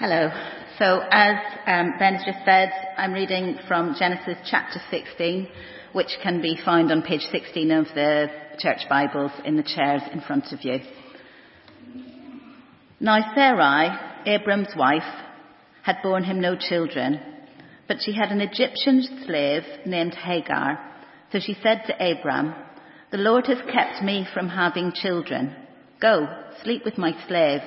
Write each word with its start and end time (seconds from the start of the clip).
Hello. 0.00 0.30
So, 0.78 1.02
as 1.10 1.36
um, 1.66 1.92
Ben 1.98 2.14
has 2.14 2.24
just 2.24 2.42
said, 2.46 2.72
I'm 2.96 3.12
reading 3.12 3.58
from 3.68 3.94
Genesis 3.98 4.38
chapter 4.50 4.80
16, 4.90 5.46
which 5.92 6.16
can 6.22 6.40
be 6.40 6.58
found 6.64 6.90
on 6.90 7.02
page 7.02 7.20
16 7.30 7.70
of 7.70 7.84
the 7.94 8.28
church 8.58 8.88
Bibles 8.88 9.30
in 9.44 9.58
the 9.58 9.62
chairs 9.62 10.00
in 10.10 10.22
front 10.22 10.52
of 10.52 10.64
you. 10.64 10.78
Now, 12.98 13.18
Sarai, 13.34 13.90
Abram's 14.24 14.74
wife, 14.74 15.02
had 15.82 15.96
borne 16.02 16.24
him 16.24 16.40
no 16.40 16.56
children, 16.56 17.20
but 17.86 17.98
she 18.00 18.14
had 18.14 18.30
an 18.30 18.40
Egyptian 18.40 19.06
slave 19.26 19.64
named 19.84 20.14
Hagar. 20.14 20.80
So 21.30 21.40
she 21.40 21.58
said 21.62 21.82
to 21.88 22.10
Abram, 22.10 22.54
The 23.10 23.18
Lord 23.18 23.48
has 23.48 23.58
kept 23.70 24.02
me 24.02 24.26
from 24.32 24.48
having 24.48 24.92
children. 24.94 25.54
Go, 26.00 26.26
sleep 26.62 26.86
with 26.86 26.96
my 26.96 27.12
slave. 27.28 27.60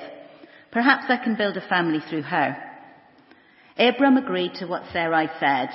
Perhaps 0.74 1.04
I 1.08 1.22
can 1.22 1.36
build 1.36 1.56
a 1.56 1.68
family 1.68 2.00
through 2.00 2.22
her. 2.22 2.56
Abram 3.78 4.16
agreed 4.16 4.54
to 4.54 4.66
what 4.66 4.82
Sarai 4.92 5.28
said. 5.38 5.68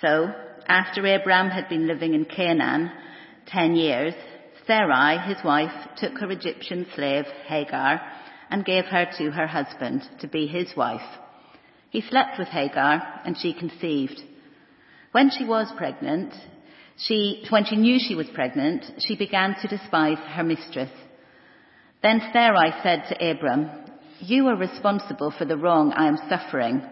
So, 0.00 0.32
after 0.68 1.04
Abram 1.04 1.50
had 1.50 1.68
been 1.68 1.88
living 1.88 2.14
in 2.14 2.24
Canaan 2.24 2.92
ten 3.46 3.74
years, 3.74 4.14
Sarai, 4.64 5.18
his 5.18 5.42
wife, 5.44 5.72
took 5.96 6.16
her 6.18 6.30
Egyptian 6.30 6.86
slave, 6.94 7.24
Hagar, 7.46 8.00
and 8.48 8.64
gave 8.64 8.84
her 8.84 9.06
to 9.18 9.32
her 9.32 9.48
husband 9.48 10.02
to 10.20 10.28
be 10.28 10.46
his 10.46 10.72
wife. 10.76 11.00
He 11.90 12.00
slept 12.00 12.38
with 12.38 12.48
Hagar, 12.48 13.02
and 13.24 13.36
she 13.36 13.52
conceived. 13.52 14.22
When 15.10 15.30
she 15.30 15.44
was 15.44 15.72
pregnant, 15.76 16.32
she, 16.96 17.44
when 17.50 17.64
she 17.64 17.74
knew 17.74 17.98
she 17.98 18.14
was 18.14 18.28
pregnant, 18.32 18.84
she 18.98 19.16
began 19.16 19.56
to 19.60 19.68
despise 19.68 20.18
her 20.18 20.44
mistress. 20.44 20.90
Then 22.02 22.22
Sarai 22.32 22.72
said 22.84 23.04
to 23.08 23.30
Abram, 23.30 23.81
you 24.22 24.46
are 24.46 24.56
responsible 24.56 25.32
for 25.36 25.44
the 25.44 25.56
wrong 25.56 25.92
I 25.92 26.06
am 26.06 26.16
suffering. 26.28 26.82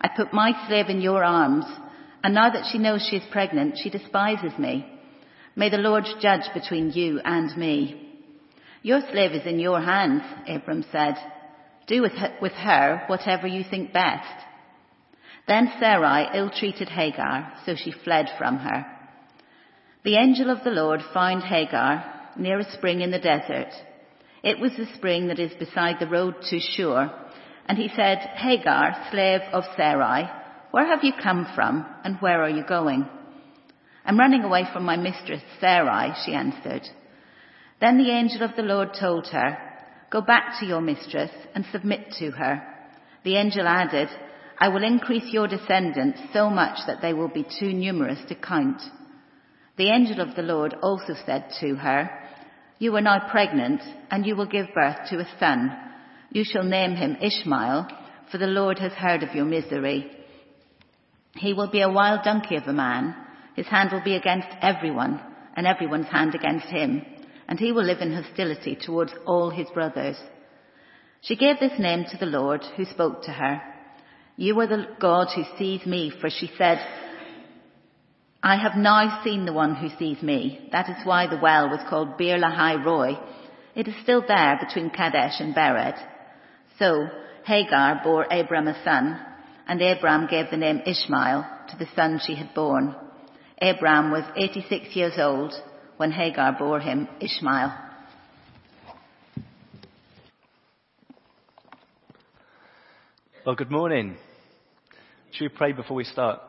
I 0.00 0.08
put 0.14 0.34
my 0.34 0.52
slave 0.68 0.88
in 0.88 1.00
your 1.00 1.24
arms, 1.24 1.64
and 2.22 2.34
now 2.34 2.50
that 2.50 2.66
she 2.70 2.78
knows 2.78 3.06
she 3.08 3.16
is 3.16 3.32
pregnant, 3.32 3.78
she 3.82 3.88
despises 3.88 4.52
me. 4.58 4.86
May 5.56 5.70
the 5.70 5.78
Lord 5.78 6.04
judge 6.20 6.52
between 6.52 6.90
you 6.90 7.20
and 7.24 7.56
me. 7.56 8.20
Your 8.82 9.00
slave 9.10 9.32
is 9.32 9.46
in 9.46 9.58
your 9.58 9.80
hands, 9.80 10.22
Abram 10.46 10.84
said. 10.92 11.14
Do 11.86 12.02
with 12.02 12.12
her, 12.12 12.36
with 12.42 12.52
her 12.52 13.04
whatever 13.06 13.46
you 13.46 13.64
think 13.64 13.92
best. 13.92 14.44
Then 15.48 15.72
Sarai 15.80 16.28
ill-treated 16.34 16.88
Hagar, 16.88 17.54
so 17.64 17.76
she 17.76 17.92
fled 17.92 18.28
from 18.36 18.58
her. 18.58 18.86
The 20.02 20.16
angel 20.16 20.50
of 20.50 20.64
the 20.64 20.70
Lord 20.70 21.00
found 21.14 21.44
Hagar 21.44 22.30
near 22.36 22.58
a 22.58 22.72
spring 22.72 23.00
in 23.00 23.10
the 23.10 23.18
desert 23.18 23.72
it 24.44 24.60
was 24.60 24.72
the 24.76 24.86
spring 24.94 25.28
that 25.28 25.38
is 25.38 25.52
beside 25.58 25.96
the 25.98 26.06
road 26.06 26.34
to 26.50 26.60
Shur. 26.60 27.10
And 27.66 27.78
he 27.78 27.88
said, 27.88 28.18
Hagar, 28.36 29.08
slave 29.10 29.40
of 29.52 29.64
Sarai, 29.74 30.28
where 30.70 30.86
have 30.86 31.02
you 31.02 31.12
come 31.22 31.46
from 31.54 31.86
and 32.04 32.18
where 32.20 32.42
are 32.42 32.50
you 32.50 32.62
going? 32.62 33.08
I'm 34.04 34.18
running 34.18 34.44
away 34.44 34.66
from 34.70 34.84
my 34.84 34.96
mistress 34.96 35.42
Sarai, 35.60 36.12
she 36.24 36.34
answered. 36.34 36.82
Then 37.80 37.96
the 37.96 38.10
angel 38.10 38.42
of 38.42 38.54
the 38.54 38.62
Lord 38.62 38.90
told 38.98 39.28
her, 39.28 39.56
Go 40.10 40.20
back 40.20 40.60
to 40.60 40.66
your 40.66 40.82
mistress 40.82 41.30
and 41.54 41.64
submit 41.72 42.12
to 42.18 42.30
her. 42.32 42.62
The 43.24 43.36
angel 43.36 43.66
added, 43.66 44.08
I 44.58 44.68
will 44.68 44.84
increase 44.84 45.32
your 45.32 45.48
descendants 45.48 46.20
so 46.32 46.50
much 46.50 46.78
that 46.86 47.00
they 47.00 47.14
will 47.14 47.28
be 47.28 47.46
too 47.58 47.72
numerous 47.72 48.20
to 48.28 48.34
count. 48.34 48.82
The 49.76 49.90
angel 49.90 50.20
of 50.20 50.36
the 50.36 50.42
Lord 50.42 50.76
also 50.82 51.14
said 51.24 51.46
to 51.60 51.74
her, 51.76 52.10
you 52.84 52.94
are 52.94 53.00
now 53.00 53.30
pregnant, 53.30 53.80
and 54.10 54.26
you 54.26 54.36
will 54.36 54.44
give 54.44 54.66
birth 54.74 55.08
to 55.08 55.18
a 55.18 55.38
son. 55.40 55.74
You 56.30 56.44
shall 56.44 56.64
name 56.64 56.94
him 56.94 57.16
Ishmael, 57.18 57.88
for 58.30 58.36
the 58.36 58.46
Lord 58.46 58.78
has 58.78 58.92
heard 58.92 59.22
of 59.22 59.34
your 59.34 59.46
misery. 59.46 60.10
He 61.34 61.54
will 61.54 61.70
be 61.70 61.80
a 61.80 61.90
wild 61.90 62.24
donkey 62.24 62.56
of 62.56 62.64
a 62.64 62.74
man. 62.74 63.16
His 63.56 63.66
hand 63.68 63.88
will 63.90 64.04
be 64.04 64.16
against 64.16 64.48
everyone, 64.60 65.18
and 65.56 65.66
everyone's 65.66 66.08
hand 66.08 66.34
against 66.34 66.66
him, 66.66 67.00
and 67.48 67.58
he 67.58 67.72
will 67.72 67.84
live 67.84 68.02
in 68.02 68.12
hostility 68.12 68.76
towards 68.78 69.14
all 69.26 69.48
his 69.48 69.70
brothers. 69.72 70.18
She 71.22 71.36
gave 71.36 71.58
this 71.58 71.78
name 71.78 72.04
to 72.10 72.18
the 72.18 72.26
Lord 72.26 72.62
who 72.76 72.84
spoke 72.84 73.22
to 73.22 73.30
her. 73.30 73.62
You 74.36 74.60
are 74.60 74.66
the 74.66 74.88
God 75.00 75.28
who 75.34 75.44
sees 75.56 75.86
me, 75.86 76.12
for 76.20 76.28
she 76.28 76.50
said, 76.58 76.86
I 78.44 78.56
have 78.56 78.76
now 78.76 79.22
seen 79.24 79.46
the 79.46 79.54
one 79.54 79.74
who 79.74 79.88
sees 79.98 80.22
me. 80.22 80.68
That 80.70 80.90
is 80.90 81.06
why 81.06 81.26
the 81.26 81.40
well 81.40 81.70
was 81.70 81.80
called 81.88 82.18
Beer 82.18 82.36
Lahai 82.36 82.84
Roi. 82.84 83.18
It 83.74 83.88
is 83.88 83.94
still 84.02 84.22
there 84.28 84.60
between 84.60 84.90
Kadesh 84.90 85.40
and 85.40 85.54
Bered. 85.54 85.96
So 86.78 87.06
Hagar 87.46 88.02
bore 88.04 88.26
Abram 88.30 88.68
a 88.68 88.84
son, 88.84 89.18
and 89.66 89.80
Abram 89.80 90.26
gave 90.26 90.50
the 90.50 90.58
name 90.58 90.82
Ishmael 90.84 91.46
to 91.70 91.76
the 91.78 91.88
son 91.96 92.20
she 92.22 92.34
had 92.34 92.52
borne. 92.52 92.94
Abram 93.62 94.10
was 94.10 94.24
86 94.36 94.94
years 94.94 95.14
old 95.16 95.54
when 95.96 96.12
Hagar 96.12 96.54
bore 96.58 96.80
him 96.80 97.08
Ishmael. 97.22 97.72
Well, 103.46 103.54
good 103.54 103.70
morning. 103.70 104.18
Should 105.30 105.44
we 105.44 105.56
pray 105.56 105.72
before 105.72 105.96
we 105.96 106.04
start? 106.04 106.40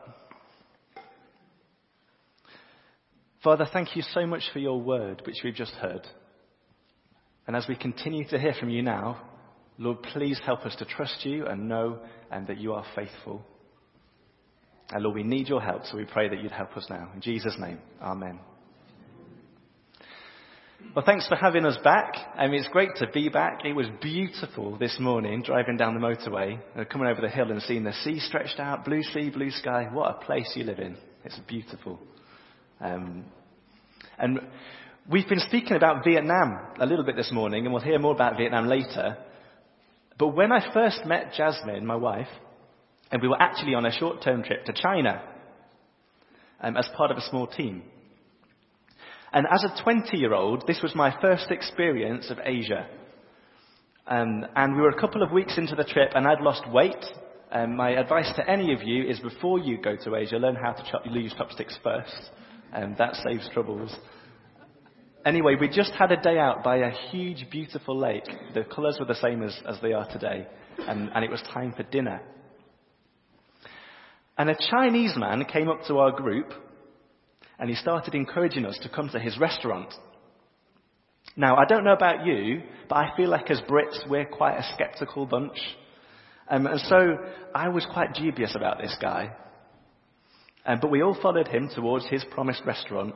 Father, 3.46 3.68
thank 3.72 3.94
you 3.94 4.02
so 4.02 4.26
much 4.26 4.42
for 4.52 4.58
your 4.58 4.80
word, 4.80 5.22
which 5.24 5.36
we've 5.44 5.54
just 5.54 5.70
heard. 5.74 6.04
And 7.46 7.54
as 7.54 7.64
we 7.68 7.76
continue 7.76 8.26
to 8.26 8.40
hear 8.40 8.54
from 8.58 8.70
you 8.70 8.82
now, 8.82 9.22
Lord, 9.78 10.02
please 10.02 10.40
help 10.44 10.66
us 10.66 10.74
to 10.80 10.84
trust 10.84 11.24
you 11.24 11.46
and 11.46 11.68
know 11.68 12.00
and 12.32 12.48
that 12.48 12.58
you 12.58 12.72
are 12.72 12.84
faithful. 12.96 13.46
And 14.90 15.04
Lord, 15.04 15.14
we 15.14 15.22
need 15.22 15.46
your 15.46 15.60
help, 15.60 15.84
so 15.84 15.96
we 15.96 16.06
pray 16.06 16.28
that 16.28 16.42
you'd 16.42 16.50
help 16.50 16.76
us 16.76 16.88
now. 16.90 17.08
In 17.14 17.20
Jesus' 17.20 17.54
name, 17.56 17.78
Amen. 18.02 18.40
Well, 20.96 21.04
thanks 21.06 21.28
for 21.28 21.36
having 21.36 21.64
us 21.66 21.78
back. 21.84 22.14
I 22.36 22.48
mean, 22.48 22.58
it's 22.58 22.72
great 22.72 22.96
to 22.96 23.06
be 23.14 23.28
back. 23.28 23.60
It 23.64 23.74
was 23.74 23.86
beautiful 24.02 24.76
this 24.76 24.96
morning 24.98 25.42
driving 25.42 25.76
down 25.76 25.94
the 25.94 26.00
motorway, 26.00 26.58
uh, 26.76 26.82
coming 26.90 27.06
over 27.06 27.20
the 27.20 27.28
hill 27.28 27.52
and 27.52 27.62
seeing 27.62 27.84
the 27.84 27.92
sea 28.02 28.18
stretched 28.18 28.58
out, 28.58 28.84
blue 28.84 29.04
sea, 29.04 29.30
blue 29.30 29.52
sky. 29.52 29.86
What 29.92 30.16
a 30.16 30.24
place 30.24 30.52
you 30.56 30.64
live 30.64 30.80
in. 30.80 30.96
It's 31.24 31.38
beautiful. 31.46 32.00
Um, 32.80 33.24
and 34.18 34.40
we've 35.10 35.28
been 35.28 35.40
speaking 35.40 35.76
about 35.76 36.04
Vietnam 36.04 36.58
a 36.78 36.86
little 36.86 37.04
bit 37.04 37.16
this 37.16 37.32
morning, 37.32 37.64
and 37.64 37.72
we'll 37.72 37.82
hear 37.82 37.98
more 37.98 38.14
about 38.14 38.36
Vietnam 38.36 38.66
later. 38.66 39.16
But 40.18 40.28
when 40.28 40.52
I 40.52 40.72
first 40.72 41.04
met 41.06 41.32
Jasmine, 41.34 41.86
my 41.86 41.96
wife, 41.96 42.28
and 43.10 43.22
we 43.22 43.28
were 43.28 43.40
actually 43.40 43.74
on 43.74 43.86
a 43.86 43.92
short-term 43.92 44.42
trip 44.42 44.64
to 44.66 44.72
China 44.72 45.22
um, 46.60 46.76
as 46.76 46.88
part 46.96 47.10
of 47.10 47.16
a 47.16 47.28
small 47.28 47.46
team. 47.46 47.82
And 49.32 49.46
as 49.50 49.64
a 49.64 49.82
20-year-old, 49.82 50.66
this 50.66 50.80
was 50.82 50.94
my 50.94 51.14
first 51.20 51.50
experience 51.50 52.30
of 52.30 52.38
Asia. 52.42 52.86
Um, 54.06 54.46
and 54.54 54.74
we 54.74 54.82
were 54.82 54.90
a 54.90 55.00
couple 55.00 55.22
of 55.22 55.32
weeks 55.32 55.58
into 55.58 55.74
the 55.74 55.84
trip, 55.84 56.12
and 56.14 56.26
I'd 56.26 56.40
lost 56.40 56.68
weight. 56.70 57.04
Um, 57.50 57.76
my 57.76 57.90
advice 57.90 58.30
to 58.36 58.48
any 58.48 58.72
of 58.72 58.82
you 58.82 59.04
is 59.04 59.20
before 59.20 59.58
you 59.58 59.80
go 59.80 59.96
to 60.04 60.16
Asia, 60.16 60.36
learn 60.36 60.56
how 60.56 60.72
to 60.72 60.90
chop, 60.90 61.02
use 61.06 61.34
chopsticks 61.36 61.78
first 61.82 62.30
and 62.72 62.96
that 62.98 63.14
saves 63.16 63.48
troubles. 63.52 63.94
Anyway, 65.24 65.56
we 65.60 65.68
just 65.68 65.92
had 65.92 66.12
a 66.12 66.20
day 66.20 66.38
out 66.38 66.62
by 66.62 66.76
a 66.76 66.90
huge, 67.10 67.46
beautiful 67.50 67.98
lake. 67.98 68.28
The 68.54 68.64
colours 68.64 68.96
were 69.00 69.06
the 69.06 69.14
same 69.16 69.42
as, 69.42 69.58
as 69.68 69.76
they 69.82 69.92
are 69.92 70.08
today, 70.08 70.46
and, 70.78 71.10
and 71.14 71.24
it 71.24 71.30
was 71.30 71.42
time 71.52 71.72
for 71.76 71.82
dinner. 71.82 72.20
And 74.38 74.50
a 74.50 74.56
Chinese 74.70 75.14
man 75.16 75.44
came 75.44 75.68
up 75.68 75.80
to 75.88 75.98
our 75.98 76.12
group 76.12 76.52
and 77.58 77.70
he 77.70 77.76
started 77.76 78.14
encouraging 78.14 78.66
us 78.66 78.78
to 78.82 78.88
come 78.88 79.08
to 79.10 79.18
his 79.18 79.38
restaurant. 79.38 79.92
Now, 81.36 81.56
I 81.56 81.64
don't 81.64 81.84
know 81.84 81.92
about 81.92 82.26
you, 82.26 82.62
but 82.88 82.96
I 82.96 83.16
feel 83.16 83.30
like 83.30 83.50
as 83.50 83.60
Brits, 83.62 84.08
we're 84.08 84.26
quite 84.26 84.58
a 84.58 84.74
skeptical 84.74 85.26
bunch. 85.26 85.58
Um, 86.48 86.66
and 86.66 86.80
so 86.82 87.18
I 87.54 87.68
was 87.68 87.86
quite 87.92 88.14
dubious 88.14 88.54
about 88.54 88.78
this 88.78 88.96
guy. 89.00 89.34
Um, 90.66 90.80
but 90.82 90.90
we 90.90 91.02
all 91.02 91.16
followed 91.20 91.46
him 91.46 91.70
towards 91.72 92.06
his 92.06 92.24
promised 92.30 92.62
restaurant. 92.66 93.14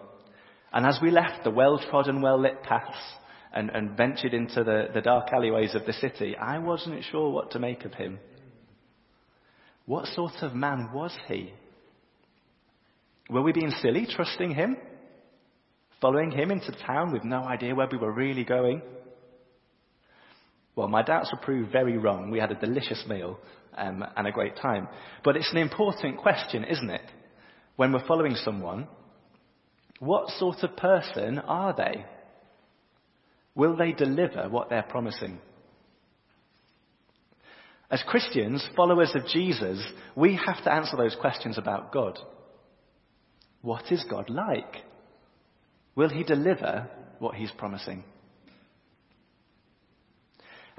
And 0.72 0.86
as 0.86 1.00
we 1.02 1.10
left 1.10 1.42
the 1.42 1.50
well-trodden, 1.50 2.22
well-lit 2.22 2.62
paths 2.62 2.96
and, 3.52 3.70
and 3.70 3.96
ventured 3.96 4.32
into 4.32 4.62
the, 4.62 4.86
the 4.94 5.00
dark 5.00 5.32
alleyways 5.32 5.74
of 5.74 5.84
the 5.84 5.92
city, 5.92 6.36
I 6.36 6.58
wasn't 6.58 7.04
sure 7.10 7.30
what 7.30 7.50
to 7.50 7.58
make 7.58 7.84
of 7.84 7.94
him. 7.94 8.20
What 9.86 10.06
sort 10.06 10.34
of 10.42 10.54
man 10.54 10.90
was 10.94 11.12
he? 11.26 11.52
Were 13.28 13.42
we 13.42 13.52
being 13.52 13.72
silly, 13.82 14.06
trusting 14.08 14.54
him? 14.54 14.76
Following 16.00 16.30
him 16.30 16.52
into 16.52 16.70
town 16.86 17.12
with 17.12 17.24
no 17.24 17.42
idea 17.42 17.74
where 17.74 17.88
we 17.90 17.98
were 17.98 18.12
really 18.12 18.44
going? 18.44 18.80
Well, 20.76 20.86
my 20.86 21.02
doubts 21.02 21.30
were 21.32 21.44
proved 21.44 21.72
very 21.72 21.98
wrong. 21.98 22.30
We 22.30 22.38
had 22.38 22.52
a 22.52 22.54
delicious 22.54 23.04
meal 23.08 23.38
um, 23.76 24.04
and 24.16 24.28
a 24.28 24.32
great 24.32 24.56
time. 24.56 24.86
But 25.24 25.36
it's 25.36 25.50
an 25.50 25.58
important 25.58 26.18
question, 26.18 26.64
isn't 26.64 26.90
it? 26.90 27.02
When 27.76 27.92
we're 27.92 28.06
following 28.06 28.34
someone, 28.34 28.88
what 29.98 30.28
sort 30.30 30.62
of 30.62 30.76
person 30.76 31.38
are 31.38 31.74
they? 31.74 32.04
Will 33.54 33.76
they 33.76 33.92
deliver 33.92 34.48
what 34.48 34.70
they're 34.70 34.82
promising? 34.82 35.38
As 37.90 38.02
Christians, 38.06 38.66
followers 38.76 39.12
of 39.14 39.26
Jesus, 39.26 39.84
we 40.14 40.36
have 40.46 40.62
to 40.64 40.72
answer 40.72 40.96
those 40.96 41.16
questions 41.20 41.58
about 41.58 41.92
God. 41.92 42.18
What 43.62 43.90
is 43.90 44.04
God 44.08 44.30
like? 44.30 44.76
Will 45.96 46.08
he 46.08 46.22
deliver 46.22 46.88
what 47.18 47.34
he's 47.34 47.50
promising? 47.50 48.04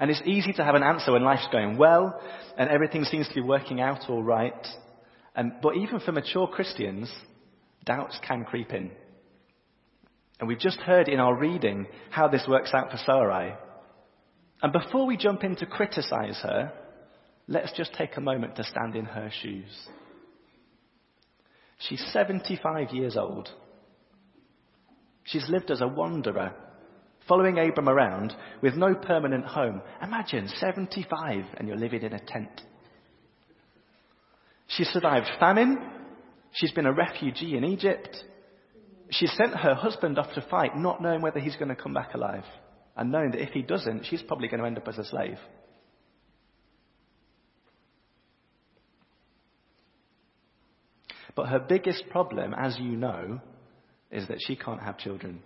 And 0.00 0.10
it's 0.10 0.22
easy 0.24 0.52
to 0.54 0.64
have 0.64 0.74
an 0.74 0.82
answer 0.82 1.12
when 1.12 1.22
life's 1.22 1.46
going 1.52 1.76
well 1.76 2.20
and 2.58 2.68
everything 2.68 3.04
seems 3.04 3.28
to 3.28 3.34
be 3.34 3.40
working 3.40 3.80
out 3.80 4.08
all 4.08 4.22
right. 4.22 4.66
And, 5.34 5.52
but 5.62 5.76
even 5.76 6.00
for 6.00 6.12
mature 6.12 6.46
Christians, 6.46 7.10
doubts 7.84 8.18
can 8.26 8.44
creep 8.44 8.72
in. 8.72 8.90
And 10.38 10.48
we've 10.48 10.58
just 10.58 10.80
heard 10.80 11.08
in 11.08 11.20
our 11.20 11.34
reading 11.34 11.86
how 12.10 12.28
this 12.28 12.44
works 12.48 12.72
out 12.74 12.90
for 12.90 12.98
Sarai. 12.98 13.54
And 14.62 14.72
before 14.72 15.06
we 15.06 15.16
jump 15.16 15.44
in 15.44 15.56
to 15.56 15.66
criticize 15.66 16.38
her, 16.42 16.72
let's 17.48 17.72
just 17.76 17.94
take 17.94 18.16
a 18.16 18.20
moment 18.20 18.56
to 18.56 18.64
stand 18.64 18.96
in 18.96 19.04
her 19.04 19.30
shoes. 19.42 19.70
She's 21.78 22.04
75 22.12 22.90
years 22.90 23.16
old. 23.16 23.48
She's 25.24 25.48
lived 25.48 25.70
as 25.70 25.80
a 25.80 25.88
wanderer, 25.88 26.52
following 27.26 27.58
Abram 27.58 27.88
around 27.88 28.34
with 28.60 28.74
no 28.74 28.94
permanent 28.94 29.44
home. 29.44 29.80
Imagine 30.02 30.48
75 30.48 31.44
and 31.56 31.68
you're 31.68 31.76
living 31.76 32.02
in 32.02 32.12
a 32.12 32.24
tent. 32.24 32.60
She 34.76 34.84
survived 34.84 35.26
famine. 35.38 35.78
She's 36.52 36.72
been 36.72 36.86
a 36.86 36.92
refugee 36.92 37.56
in 37.56 37.64
Egypt. 37.64 38.16
She 39.10 39.26
sent 39.26 39.54
her 39.54 39.74
husband 39.74 40.18
off 40.18 40.32
to 40.34 40.46
fight, 40.50 40.76
not 40.76 41.02
knowing 41.02 41.20
whether 41.20 41.40
he's 41.40 41.56
going 41.56 41.68
to 41.68 41.76
come 41.76 41.92
back 41.92 42.14
alive, 42.14 42.44
and 42.96 43.12
knowing 43.12 43.32
that 43.32 43.42
if 43.42 43.50
he 43.50 43.62
doesn't, 43.62 44.06
she's 44.06 44.22
probably 44.22 44.48
going 44.48 44.60
to 44.60 44.66
end 44.66 44.78
up 44.78 44.88
as 44.88 44.98
a 44.98 45.04
slave. 45.04 45.38
But 51.34 51.48
her 51.48 51.58
biggest 51.58 52.04
problem, 52.10 52.54
as 52.54 52.78
you 52.78 52.96
know, 52.96 53.40
is 54.10 54.28
that 54.28 54.38
she 54.46 54.56
can't 54.56 54.82
have 54.82 54.98
children. 54.98 55.42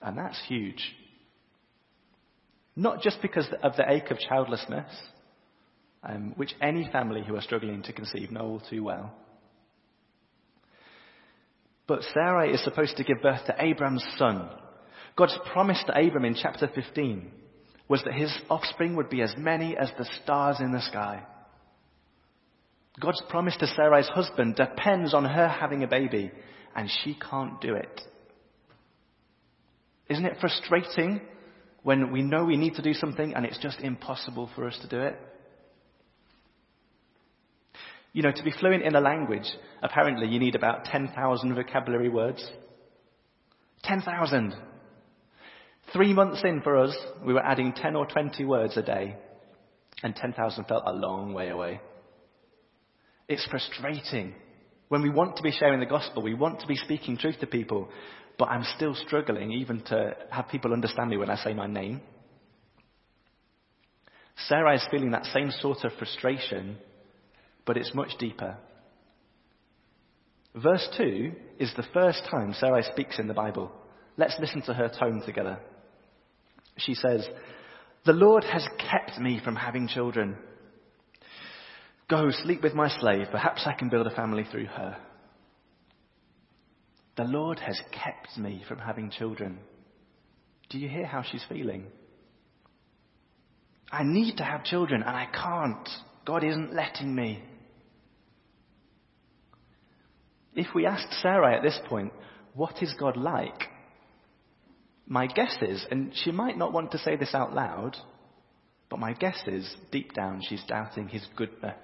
And 0.00 0.16
that's 0.16 0.40
huge. 0.46 0.82
Not 2.76 3.02
just 3.02 3.20
because 3.20 3.46
of 3.62 3.76
the 3.76 3.90
ache 3.90 4.10
of 4.10 4.18
childlessness, 4.18 4.90
um, 6.02 6.32
which 6.36 6.54
any 6.60 6.88
family 6.90 7.22
who 7.22 7.36
are 7.36 7.42
struggling 7.42 7.82
to 7.82 7.92
conceive 7.92 8.30
know 8.30 8.42
all 8.42 8.62
too 8.70 8.84
well. 8.84 9.12
But 11.86 12.02
Sarah 12.14 12.48
is 12.52 12.62
supposed 12.62 12.96
to 12.96 13.04
give 13.04 13.20
birth 13.20 13.44
to 13.46 13.56
Abram's 13.58 14.04
son. 14.16 14.48
God's 15.16 15.36
promise 15.52 15.82
to 15.86 15.98
Abram 15.98 16.24
in 16.24 16.36
chapter 16.40 16.70
15 16.72 17.30
was 17.88 18.02
that 18.04 18.14
his 18.14 18.32
offspring 18.48 18.94
would 18.94 19.10
be 19.10 19.22
as 19.22 19.34
many 19.36 19.76
as 19.76 19.90
the 19.98 20.08
stars 20.22 20.58
in 20.60 20.70
the 20.70 20.80
sky. 20.80 21.24
God's 23.00 23.22
promise 23.28 23.56
to 23.58 23.66
Sarai's 23.66 24.08
husband 24.08 24.54
depends 24.54 25.14
on 25.14 25.24
her 25.24 25.48
having 25.48 25.82
a 25.82 25.88
baby, 25.88 26.30
and 26.76 26.88
she 27.02 27.14
can't 27.14 27.60
do 27.60 27.74
it. 27.74 28.00
Isn't 30.08 30.24
it 30.24 30.38
frustrating 30.40 31.20
when 31.82 32.12
we 32.12 32.22
know 32.22 32.44
we 32.44 32.56
need 32.56 32.74
to 32.74 32.82
do 32.82 32.94
something 32.94 33.34
and 33.34 33.44
it's 33.44 33.58
just 33.58 33.80
impossible 33.80 34.50
for 34.54 34.66
us 34.66 34.78
to 34.82 34.88
do 34.88 35.00
it? 35.00 35.18
You 38.12 38.22
know, 38.22 38.32
to 38.32 38.42
be 38.42 38.52
fluent 38.58 38.82
in 38.82 38.96
a 38.96 39.00
language, 39.00 39.48
apparently 39.82 40.28
you 40.28 40.40
need 40.40 40.54
about 40.54 40.84
10,000 40.84 41.54
vocabulary 41.54 42.08
words. 42.08 42.48
10,000! 43.84 44.54
Three 45.92 46.12
months 46.12 46.42
in 46.44 46.60
for 46.62 46.76
us, 46.76 46.96
we 47.24 47.32
were 47.32 47.44
adding 47.44 47.72
10 47.72 47.96
or 47.96 48.06
20 48.06 48.44
words 48.44 48.76
a 48.76 48.82
day, 48.82 49.16
and 50.02 50.14
10,000 50.14 50.64
felt 50.64 50.84
a 50.86 50.92
long 50.92 51.34
way 51.34 51.48
away. 51.48 51.80
It's 53.28 53.46
frustrating. 53.46 54.34
When 54.88 55.02
we 55.02 55.10
want 55.10 55.36
to 55.36 55.42
be 55.42 55.52
sharing 55.52 55.78
the 55.78 55.86
gospel, 55.86 56.22
we 56.22 56.34
want 56.34 56.60
to 56.60 56.66
be 56.66 56.76
speaking 56.76 57.16
truth 57.16 57.38
to 57.40 57.46
people, 57.46 57.88
but 58.38 58.48
I'm 58.48 58.64
still 58.76 58.94
struggling 58.94 59.52
even 59.52 59.82
to 59.86 60.16
have 60.30 60.48
people 60.48 60.72
understand 60.72 61.10
me 61.10 61.16
when 61.16 61.30
I 61.30 61.36
say 61.36 61.54
my 61.54 61.68
name. 61.68 62.00
Sarah 64.48 64.74
is 64.74 64.86
feeling 64.90 65.12
that 65.12 65.26
same 65.26 65.50
sort 65.50 65.84
of 65.84 65.92
frustration, 65.92 66.78
but 67.66 67.76
it's 67.76 67.94
much 67.94 68.10
deeper. 68.18 68.56
Verse 70.54 70.88
2 70.96 71.32
is 71.58 71.72
the 71.76 71.86
first 71.94 72.22
time 72.30 72.54
Sarah 72.54 72.82
speaks 72.92 73.18
in 73.18 73.28
the 73.28 73.34
Bible. 73.34 73.70
Let's 74.16 74.36
listen 74.40 74.62
to 74.62 74.74
her 74.74 74.88
tone 74.88 75.22
together. 75.24 75.58
She 76.76 76.94
says, 76.94 77.26
The 78.04 78.12
Lord 78.12 78.44
has 78.44 78.66
kept 78.78 79.20
me 79.20 79.40
from 79.42 79.56
having 79.56 79.86
children. 79.88 80.36
Go, 82.08 82.30
sleep 82.30 82.62
with 82.62 82.74
my 82.74 82.88
slave. 82.98 83.28
Perhaps 83.30 83.62
I 83.66 83.74
can 83.74 83.88
build 83.88 84.06
a 84.06 84.14
family 84.14 84.44
through 84.50 84.66
her. 84.66 84.96
The 87.16 87.24
Lord 87.24 87.60
has 87.60 87.80
kept 87.92 88.36
me 88.36 88.64
from 88.66 88.78
having 88.78 89.10
children. 89.10 89.58
Do 90.70 90.78
you 90.78 90.88
hear 90.88 91.06
how 91.06 91.22
she's 91.22 91.44
feeling? 91.48 91.86
I 93.92 94.02
need 94.04 94.36
to 94.38 94.44
have 94.44 94.64
children 94.64 95.02
and 95.02 95.16
I 95.16 95.26
can't. 95.26 95.88
God 96.24 96.44
isn't 96.44 96.74
letting 96.74 97.14
me. 97.14 97.42
If 100.54 100.74
we 100.74 100.86
asked 100.86 101.12
Sarah 101.22 101.56
at 101.56 101.62
this 101.62 101.78
point, 101.88 102.12
what 102.54 102.82
is 102.82 102.94
God 102.98 103.16
like? 103.16 103.68
My 105.06 105.26
guess 105.26 105.56
is, 105.62 105.84
and 105.90 106.12
she 106.14 106.30
might 106.30 106.58
not 106.58 106.72
want 106.72 106.92
to 106.92 106.98
say 106.98 107.16
this 107.16 107.34
out 107.34 107.54
loud, 107.54 107.96
but 108.88 108.98
my 108.98 109.12
guess 109.12 109.40
is, 109.46 109.76
deep 109.92 110.12
down, 110.14 110.42
she's 110.46 110.62
doubting 110.68 111.08
his 111.08 111.24
goodness. 111.36 111.74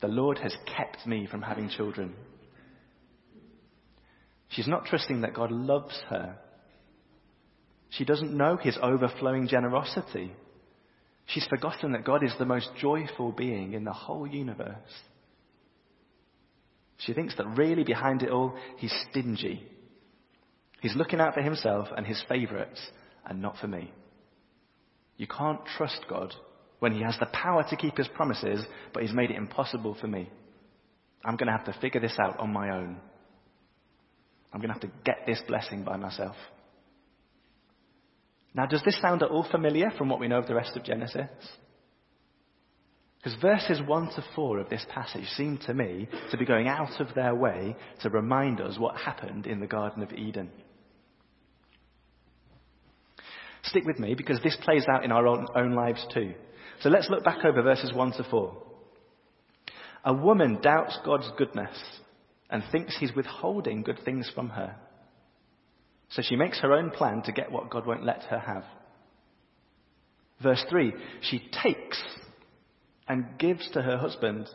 The 0.00 0.08
Lord 0.08 0.38
has 0.38 0.54
kept 0.66 1.06
me 1.06 1.26
from 1.26 1.42
having 1.42 1.70
children. 1.70 2.14
She's 4.48 4.68
not 4.68 4.86
trusting 4.86 5.22
that 5.22 5.34
God 5.34 5.50
loves 5.50 5.98
her. 6.08 6.36
She 7.90 8.04
doesn't 8.04 8.36
know 8.36 8.56
his 8.56 8.78
overflowing 8.82 9.48
generosity. 9.48 10.32
She's 11.26 11.46
forgotten 11.46 11.92
that 11.92 12.04
God 12.04 12.22
is 12.22 12.32
the 12.38 12.44
most 12.44 12.68
joyful 12.80 13.32
being 13.32 13.72
in 13.72 13.84
the 13.84 13.92
whole 13.92 14.26
universe. 14.26 14.76
She 16.98 17.14
thinks 17.14 17.36
that 17.36 17.46
really 17.56 17.84
behind 17.84 18.22
it 18.22 18.30
all, 18.30 18.54
he's 18.76 18.94
stingy. 19.10 19.66
He's 20.80 20.96
looking 20.96 21.20
out 21.20 21.34
for 21.34 21.42
himself 21.42 21.88
and 21.96 22.06
his 22.06 22.22
favourites 22.28 22.80
and 23.26 23.40
not 23.40 23.56
for 23.58 23.66
me. 23.68 23.92
You 25.16 25.26
can't 25.26 25.60
trust 25.76 26.06
God 26.08 26.32
when 26.78 26.92
He 26.92 27.02
has 27.02 27.16
the 27.18 27.26
power 27.26 27.64
to 27.68 27.76
keep 27.76 27.96
His 27.96 28.08
promises, 28.08 28.64
but 28.92 29.02
He's 29.02 29.12
made 29.12 29.30
it 29.30 29.36
impossible 29.36 29.96
for 30.00 30.06
me. 30.06 30.30
I'm 31.24 31.36
going 31.36 31.48
to 31.48 31.56
have 31.56 31.66
to 31.66 31.80
figure 31.80 32.00
this 32.00 32.16
out 32.18 32.38
on 32.38 32.52
my 32.52 32.70
own. 32.70 32.96
I'm 34.52 34.60
going 34.60 34.68
to 34.68 34.74
have 34.74 34.82
to 34.82 34.92
get 35.04 35.26
this 35.26 35.42
blessing 35.46 35.82
by 35.82 35.96
myself. 35.96 36.36
Now, 38.54 38.66
does 38.66 38.82
this 38.84 39.00
sound 39.00 39.22
at 39.22 39.30
all 39.30 39.46
familiar 39.50 39.90
from 39.98 40.08
what 40.08 40.20
we 40.20 40.28
know 40.28 40.38
of 40.38 40.46
the 40.46 40.54
rest 40.54 40.76
of 40.76 40.84
Genesis? 40.84 41.28
Because 43.28 43.42
verses 43.42 43.82
1 43.86 44.06
to 44.14 44.24
4 44.34 44.58
of 44.58 44.70
this 44.70 44.86
passage 44.88 45.26
seem 45.36 45.58
to 45.66 45.74
me 45.74 46.08
to 46.30 46.38
be 46.38 46.46
going 46.46 46.66
out 46.66 46.98
of 46.98 47.14
their 47.14 47.34
way 47.34 47.76
to 48.00 48.08
remind 48.08 48.58
us 48.58 48.78
what 48.78 48.96
happened 48.96 49.46
in 49.46 49.60
the 49.60 49.66
Garden 49.66 50.02
of 50.02 50.14
Eden. 50.14 50.48
Stick 53.64 53.84
with 53.84 53.98
me 53.98 54.14
because 54.14 54.40
this 54.42 54.56
plays 54.62 54.86
out 54.88 55.04
in 55.04 55.12
our 55.12 55.26
own, 55.26 55.46
own 55.54 55.72
lives 55.74 56.06
too. 56.14 56.32
So 56.80 56.88
let's 56.88 57.10
look 57.10 57.22
back 57.22 57.44
over 57.44 57.60
verses 57.60 57.92
1 57.92 58.12
to 58.12 58.24
4. 58.30 58.62
A 60.06 60.14
woman 60.14 60.60
doubts 60.62 60.98
God's 61.04 61.30
goodness 61.36 61.76
and 62.48 62.62
thinks 62.72 62.96
he's 62.96 63.14
withholding 63.14 63.82
good 63.82 63.98
things 64.06 64.30
from 64.34 64.48
her. 64.50 64.74
So 66.08 66.22
she 66.22 66.36
makes 66.36 66.60
her 66.60 66.72
own 66.72 66.92
plan 66.92 67.20
to 67.24 67.32
get 67.32 67.52
what 67.52 67.68
God 67.68 67.84
won't 67.84 68.06
let 68.06 68.22
her 68.30 68.38
have. 68.38 68.64
Verse 70.42 70.64
3 70.70 70.94
She 71.20 71.42
takes 71.62 72.02
and 73.08 73.38
gives 73.38 73.68
to 73.70 73.82
her 73.82 73.96
husband, 73.96 74.48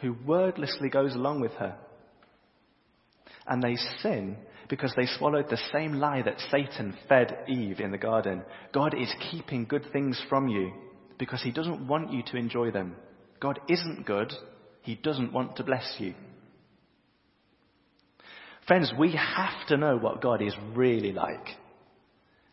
who 0.00 0.14
wordlessly 0.26 0.88
goes 0.88 1.14
along 1.14 1.40
with 1.40 1.52
her. 1.52 1.76
And 3.46 3.62
they 3.62 3.76
sin 4.02 4.36
because 4.68 4.92
they 4.96 5.06
swallowed 5.06 5.48
the 5.48 5.58
same 5.72 5.94
lie 5.94 6.22
that 6.22 6.40
Satan 6.50 6.94
fed 7.08 7.44
Eve 7.48 7.80
in 7.80 7.90
the 7.90 7.98
garden. 7.98 8.42
God 8.72 8.94
is 8.94 9.12
keeping 9.30 9.64
good 9.64 9.86
things 9.92 10.22
from 10.28 10.48
you 10.48 10.72
because 11.18 11.42
he 11.42 11.50
doesn't 11.50 11.86
want 11.86 12.12
you 12.12 12.22
to 12.24 12.36
enjoy 12.36 12.70
them. 12.70 12.94
God 13.40 13.58
isn't 13.68 14.06
good. 14.06 14.32
He 14.82 14.94
doesn't 14.94 15.32
want 15.32 15.56
to 15.56 15.64
bless 15.64 15.94
you. 15.98 16.14
Friends, 18.66 18.92
we 18.98 19.12
have 19.12 19.66
to 19.68 19.78
know 19.78 19.96
what 19.96 20.20
God 20.20 20.42
is 20.42 20.54
really 20.74 21.12
like. 21.12 21.46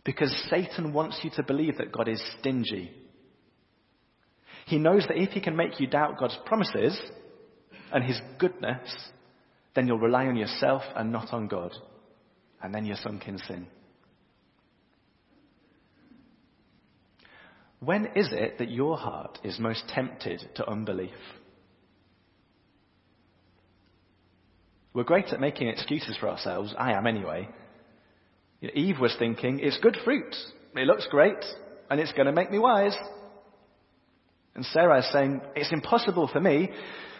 Because 0.05 0.33
Satan 0.49 0.93
wants 0.93 1.19
you 1.23 1.31
to 1.31 1.43
believe 1.43 1.77
that 1.77 1.91
God 1.91 2.07
is 2.07 2.23
stingy. 2.39 2.91
He 4.65 4.77
knows 4.77 5.05
that 5.07 5.17
if 5.17 5.29
he 5.29 5.41
can 5.41 5.55
make 5.55 5.79
you 5.79 5.87
doubt 5.87 6.17
God's 6.17 6.37
promises 6.45 6.99
and 7.91 8.03
his 8.03 8.19
goodness, 8.39 8.89
then 9.75 9.87
you'll 9.87 9.99
rely 9.99 10.25
on 10.25 10.35
yourself 10.35 10.81
and 10.95 11.11
not 11.11 11.31
on 11.33 11.47
God 11.47 11.71
and 12.61 12.73
then 12.73 12.85
you're 12.85 12.97
sunk 12.97 13.27
in 13.27 13.37
sin. 13.37 13.67
When 17.79 18.07
is 18.15 18.29
it 18.31 18.57
that 18.57 18.71
your 18.71 18.97
heart 18.97 19.37
is 19.43 19.59
most 19.59 19.83
tempted 19.87 20.41
to 20.55 20.67
unbelief? 20.67 21.13
We're 24.95 25.03
great 25.03 25.27
at 25.27 25.39
making 25.39 25.67
excuses 25.67 26.17
for 26.19 26.27
ourselves. 26.27 26.73
I 26.75 26.93
am 26.93 27.05
anyway. 27.05 27.49
Eve 28.61 28.99
was 28.99 29.15
thinking, 29.19 29.59
it's 29.59 29.77
good 29.77 29.97
fruit. 30.03 30.33
It 30.75 30.87
looks 30.87 31.05
great, 31.11 31.43
and 31.91 31.99
it's 31.99 32.13
going 32.13 32.25
to 32.25 32.31
make 32.31 32.49
me 32.49 32.57
wise. 32.57 32.95
And 34.55 34.65
Sarah 34.65 34.99
is 34.99 35.11
saying, 35.11 35.41
it's 35.55 35.71
impossible 35.73 36.29
for 36.31 36.39
me, 36.39 36.69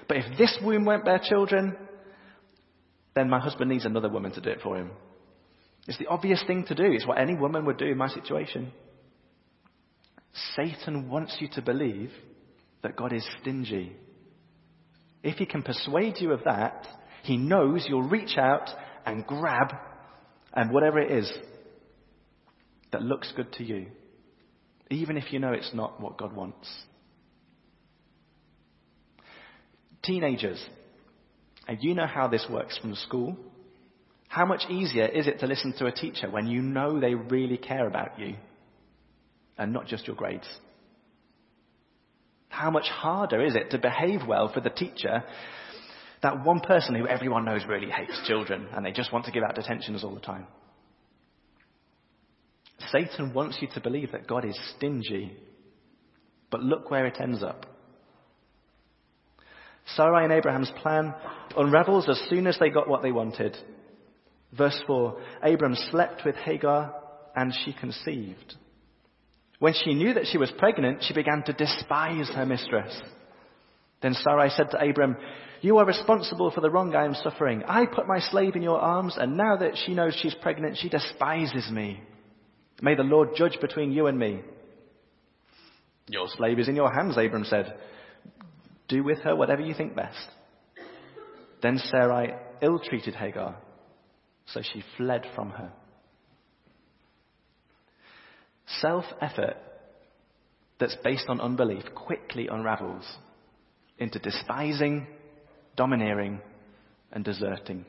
but 0.07 0.17
if 0.17 0.37
this 0.37 0.57
womb 0.63 0.85
won't 0.85 1.05
bear 1.05 1.19
children, 1.19 1.75
then 3.13 3.29
my 3.29 3.39
husband 3.39 3.69
needs 3.69 3.85
another 3.85 4.09
woman 4.09 4.31
to 4.33 4.41
do 4.41 4.49
it 4.49 4.61
for 4.61 4.77
him. 4.77 4.91
It's 5.87 5.97
the 5.97 6.07
obvious 6.07 6.43
thing 6.47 6.65
to 6.67 6.75
do. 6.75 6.83
It's 6.85 7.05
what 7.05 7.19
any 7.19 7.35
woman 7.35 7.65
would 7.65 7.77
do 7.77 7.85
in 7.85 7.97
my 7.97 8.07
situation. 8.07 8.71
Satan 10.55 11.09
wants 11.09 11.37
you 11.39 11.47
to 11.53 11.61
believe 11.61 12.11
that 12.83 12.95
God 12.95 13.13
is 13.13 13.25
stingy. 13.41 13.95
If 15.23 15.37
he 15.37 15.45
can 15.45 15.63
persuade 15.63 16.15
you 16.19 16.31
of 16.31 16.43
that, 16.45 16.87
he 17.23 17.37
knows 17.37 17.85
you'll 17.87 18.03
reach 18.07 18.37
out 18.37 18.69
and 19.05 19.25
grab 19.25 19.73
and 20.53 20.71
whatever 20.71 20.99
it 20.99 21.11
is 21.11 21.31
that 22.91 23.01
looks 23.01 23.31
good 23.35 23.51
to 23.53 23.63
you, 23.63 23.87
even 24.89 25.17
if 25.17 25.33
you 25.33 25.39
know 25.39 25.51
it's 25.51 25.73
not 25.73 25.99
what 25.99 26.17
God 26.17 26.33
wants. 26.33 26.67
Teenagers, 30.05 30.63
and 31.67 31.77
you 31.81 31.95
know 31.95 32.07
how 32.07 32.27
this 32.27 32.45
works 32.49 32.77
from 32.77 32.95
school. 32.95 33.35
How 34.27 34.45
much 34.45 34.63
easier 34.69 35.05
is 35.05 35.27
it 35.27 35.39
to 35.39 35.47
listen 35.47 35.73
to 35.79 35.85
a 35.85 35.91
teacher 35.91 36.29
when 36.29 36.47
you 36.47 36.61
know 36.61 36.99
they 36.99 37.15
really 37.15 37.57
care 37.57 37.87
about 37.87 38.19
you 38.19 38.35
and 39.57 39.71
not 39.73 39.87
just 39.87 40.07
your 40.07 40.15
grades? 40.15 40.47
How 42.49 42.71
much 42.71 42.85
harder 42.85 43.43
is 43.43 43.55
it 43.55 43.71
to 43.71 43.77
behave 43.77 44.21
well 44.27 44.51
for 44.53 44.61
the 44.61 44.69
teacher, 44.69 45.23
that 46.21 46.45
one 46.45 46.59
person 46.59 46.95
who 46.95 47.07
everyone 47.07 47.45
knows 47.45 47.63
really 47.67 47.89
hates 47.89 48.19
children 48.27 48.67
and 48.73 48.85
they 48.85 48.91
just 48.91 49.11
want 49.11 49.25
to 49.25 49.31
give 49.31 49.43
out 49.43 49.55
detentions 49.55 50.03
all 50.03 50.13
the 50.13 50.21
time? 50.21 50.47
Satan 52.91 53.33
wants 53.33 53.57
you 53.61 53.67
to 53.73 53.81
believe 53.81 54.11
that 54.11 54.27
God 54.27 54.45
is 54.45 54.57
stingy, 54.75 55.35
but 56.51 56.61
look 56.61 56.91
where 56.91 57.05
it 57.05 57.17
ends 57.19 57.43
up. 57.43 57.65
Sarai 59.95 60.23
and 60.23 60.33
Abraham's 60.33 60.71
plan 60.81 61.13
unravels 61.55 62.09
as 62.09 62.21
soon 62.29 62.47
as 62.47 62.57
they 62.59 62.69
got 62.69 62.87
what 62.87 63.03
they 63.03 63.11
wanted. 63.11 63.55
Verse 64.57 64.81
4 64.87 65.17
Abram 65.43 65.75
slept 65.91 66.23
with 66.25 66.35
Hagar 66.35 66.93
and 67.35 67.53
she 67.63 67.73
conceived. 67.73 68.55
When 69.59 69.73
she 69.73 69.93
knew 69.93 70.13
that 70.13 70.27
she 70.27 70.37
was 70.37 70.51
pregnant, 70.57 71.03
she 71.03 71.13
began 71.13 71.43
to 71.45 71.53
despise 71.53 72.29
her 72.29 72.45
mistress. 72.45 72.99
Then 74.01 74.13
Sarai 74.13 74.49
said 74.49 74.71
to 74.71 74.83
Abram, 74.83 75.15
You 75.61 75.77
are 75.77 75.85
responsible 75.85 76.51
for 76.51 76.61
the 76.61 76.69
wrong 76.69 76.93
I 76.93 77.05
am 77.05 77.15
suffering. 77.15 77.63
I 77.67 77.85
put 77.85 78.07
my 78.07 78.19
slave 78.19 78.55
in 78.55 78.61
your 78.61 78.79
arms, 78.79 79.15
and 79.17 79.37
now 79.37 79.55
that 79.57 79.77
she 79.85 79.93
knows 79.93 80.17
she's 80.21 80.35
pregnant, 80.35 80.77
she 80.77 80.89
despises 80.89 81.69
me. 81.71 82.01
May 82.81 82.95
the 82.95 83.03
Lord 83.03 83.29
judge 83.35 83.57
between 83.61 83.91
you 83.91 84.07
and 84.07 84.19
me. 84.19 84.41
Your 86.07 86.27
slave 86.27 86.59
is 86.59 86.67
in 86.67 86.75
your 86.75 86.93
hands, 86.93 87.17
Abram 87.17 87.45
said. 87.45 87.77
Do 88.87 89.03
with 89.03 89.19
her 89.19 89.35
whatever 89.35 89.61
you 89.61 89.73
think 89.73 89.95
best. 89.95 90.27
Then 91.61 91.77
Sarai 91.77 92.33
ill 92.61 92.79
treated 92.79 93.15
Hagar, 93.15 93.55
so 94.45 94.61
she 94.61 94.83
fled 94.97 95.25
from 95.35 95.51
her. 95.51 95.71
Self 98.79 99.05
effort 99.21 99.57
that's 100.79 100.97
based 101.03 101.25
on 101.29 101.39
unbelief 101.39 101.83
quickly 101.95 102.47
unravels 102.47 103.05
into 103.97 104.19
despising, 104.19 105.07
domineering, 105.75 106.41
and 107.11 107.23
deserting. 107.23 107.85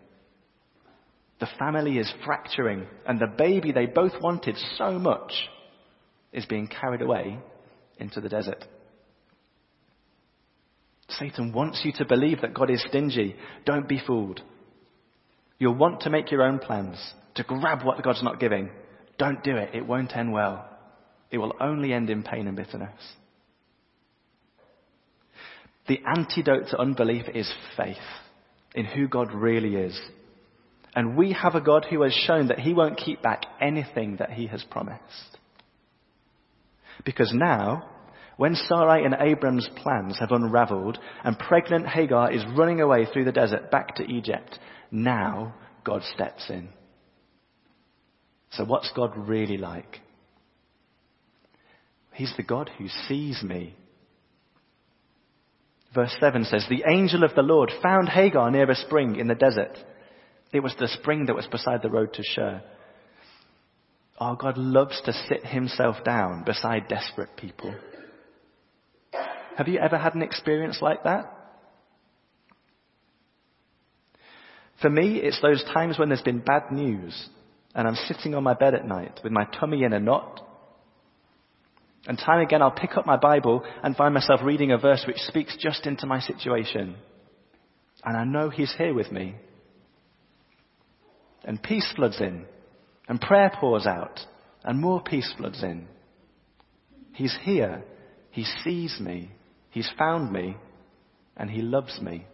The 1.41 1.49
family 1.59 1.99
is 1.99 2.13
fracturing, 2.25 2.87
and 3.07 3.19
the 3.19 3.27
baby 3.27 3.73
they 3.73 3.87
both 3.87 4.13
wanted 4.23 4.57
so 4.77 4.99
much 4.99 5.33
is 6.33 6.47
being 6.47 6.69
carried 6.69 7.03
away 7.03 7.39
into 7.99 8.21
the 8.21 8.29
desert. 8.29 8.65
Satan 11.09 11.53
wants 11.53 11.83
you 11.85 11.93
to 11.93 12.05
believe 12.05 12.41
that 12.41 12.55
God 12.55 12.71
is 12.71 12.85
stingy. 12.89 13.37
Don't 13.65 13.89
be 13.89 14.03
fooled. 14.05 14.41
You'll 15.59 15.75
want 15.75 16.01
to 16.03 16.11
make 16.11 16.31
your 16.31 16.43
own 16.43 16.59
plans, 16.59 16.99
to 17.37 17.45
grab 17.45 17.85
what 17.85 18.03
God's 18.03 18.23
not 18.23 18.41
giving. 18.41 18.71
Don't 19.19 19.43
do 19.43 19.57
it. 19.57 19.75
It 19.75 19.87
won't 19.87 20.17
end 20.17 20.33
well. 20.33 20.69
It 21.31 21.39
will 21.39 21.55
only 21.61 21.93
end 21.93 22.11
in 22.11 22.23
pain 22.23 22.47
and 22.47 22.57
bitterness. 22.57 23.01
The 25.89 26.01
antidote 26.05 26.69
to 26.71 26.79
unbelief 26.79 27.27
is 27.33 27.51
faith 27.77 27.97
in 28.75 28.85
who 28.85 29.07
God 29.09 29.33
really 29.33 29.77
is. 29.77 29.99
And 30.95 31.17
we 31.17 31.33
have 31.33 31.55
a 31.55 31.61
God 31.61 31.87
who 31.89 32.03
has 32.03 32.13
shown 32.13 32.49
that 32.49 32.59
he 32.59 32.73
won't 32.73 32.99
keep 32.99 33.23
back 33.23 33.45
anything 33.61 34.17
that 34.17 34.31
he 34.31 34.47
has 34.49 34.65
promised. 34.71 35.39
Because 37.05 37.33
now, 37.35 37.89
when 38.37 38.55
Sarai 38.55 39.05
and 39.05 39.17
Abram's 39.19 39.69
plans 39.77 40.19
have 40.21 40.31
unraveled 40.31 40.99
and 41.25 41.39
pregnant 41.39 41.87
Hagar 41.87 42.31
is 42.31 42.45
running 42.57 42.81
away 42.81 43.07
through 43.07 43.25
the 43.25 43.33
desert 43.33 43.71
back 43.71 43.97
to 43.97 44.05
Egypt, 44.05 44.59
now 44.91 45.55
God 45.85 46.03
steps 46.15 46.51
in. 46.51 46.69
So 48.51 48.65
what's 48.65 48.93
God 48.95 49.13
really 49.17 49.57
like? 49.57 50.01
He's 52.13 52.33
the 52.37 52.43
God 52.43 52.71
who 52.79 52.89
sees 53.09 53.43
me. 53.43 53.75
Verse 55.95 56.15
7 56.21 56.45
says, 56.45 56.67
The 56.69 56.85
angel 56.91 57.25
of 57.25 57.35
the 57.35 57.43
Lord 57.43 57.71
found 57.83 58.09
Hagar 58.09 58.51
near 58.51 58.71
a 58.71 58.75
spring 58.75 59.17
in 59.17 59.29
the 59.29 59.35
desert. 59.35 59.79
It 60.53 60.61
was 60.61 60.75
the 60.79 60.89
spring 60.89 61.27
that 61.27 61.37
was 61.37 61.47
beside 61.47 61.83
the 61.83 61.91
road 61.91 62.13
to 62.15 62.23
Shur. 62.23 62.63
Our 64.19 64.37
God 64.37 64.57
loves 64.57 65.01
to 65.05 65.13
sit 65.13 65.45
himself 65.45 66.05
down 66.05 66.45
beside 66.45 66.89
desperate 66.89 67.37
people. 67.37 67.75
Have 69.57 69.69
you 69.69 69.79
ever 69.79 69.97
had 69.97 70.15
an 70.15 70.23
experience 70.23 70.79
like 70.83 71.05
that? 71.05 71.33
For 74.83 74.91
me, 74.91 75.17
it's 75.17 75.41
those 75.41 75.65
times 75.65 75.99
when 75.99 76.11
there's 76.11 76.21
been 76.21 76.41
bad 76.41 76.71
news 76.71 77.29
and 77.75 77.89
I'm 77.89 77.95
sitting 77.95 78.35
on 78.35 78.43
my 78.43 78.53
bed 78.53 78.75
at 78.75 78.87
night 78.87 79.21
with 79.25 79.33
my 79.33 79.45
tummy 79.45 79.85
in 79.85 79.95
a 79.95 80.01
knot. 80.01 80.43
And 82.07 82.19
time 82.19 82.41
again, 82.41 82.61
I'll 82.61 82.71
pick 82.71 82.99
up 82.99 83.07
my 83.07 83.17
Bible 83.17 83.65
and 83.83 83.97
find 83.97 84.13
myself 84.13 84.41
reading 84.45 84.73
a 84.73 84.79
verse 84.79 85.05
which 85.07 85.17
speaks 85.19 85.57
just 85.59 85.87
into 85.87 86.07
my 86.07 86.21
situation. 86.21 86.97
And 88.05 88.17
I 88.17 88.25
know 88.25 88.51
He's 88.51 88.75
here 88.77 88.93
with 88.93 89.11
me. 89.11 89.37
And 91.45 91.63
peace 91.63 91.91
floods 91.97 92.21
in. 92.21 92.45
And 93.09 93.21
prayer 93.21 93.51
pours 93.59 93.87
out. 93.87 94.21
And 94.65 94.81
more 94.81 95.03
peace 95.03 95.33
floods 95.37 95.63
in. 95.63 95.87
He's 97.15 97.37
here. 97.43 97.83
He 98.31 98.45
sees 98.63 99.01
me. 99.01 99.31
He's 99.71 99.91
found 99.99 100.33
me 100.33 100.57
and 101.37 101.51
he 101.51 101.63
loves 101.63 102.01
me. 102.01 102.27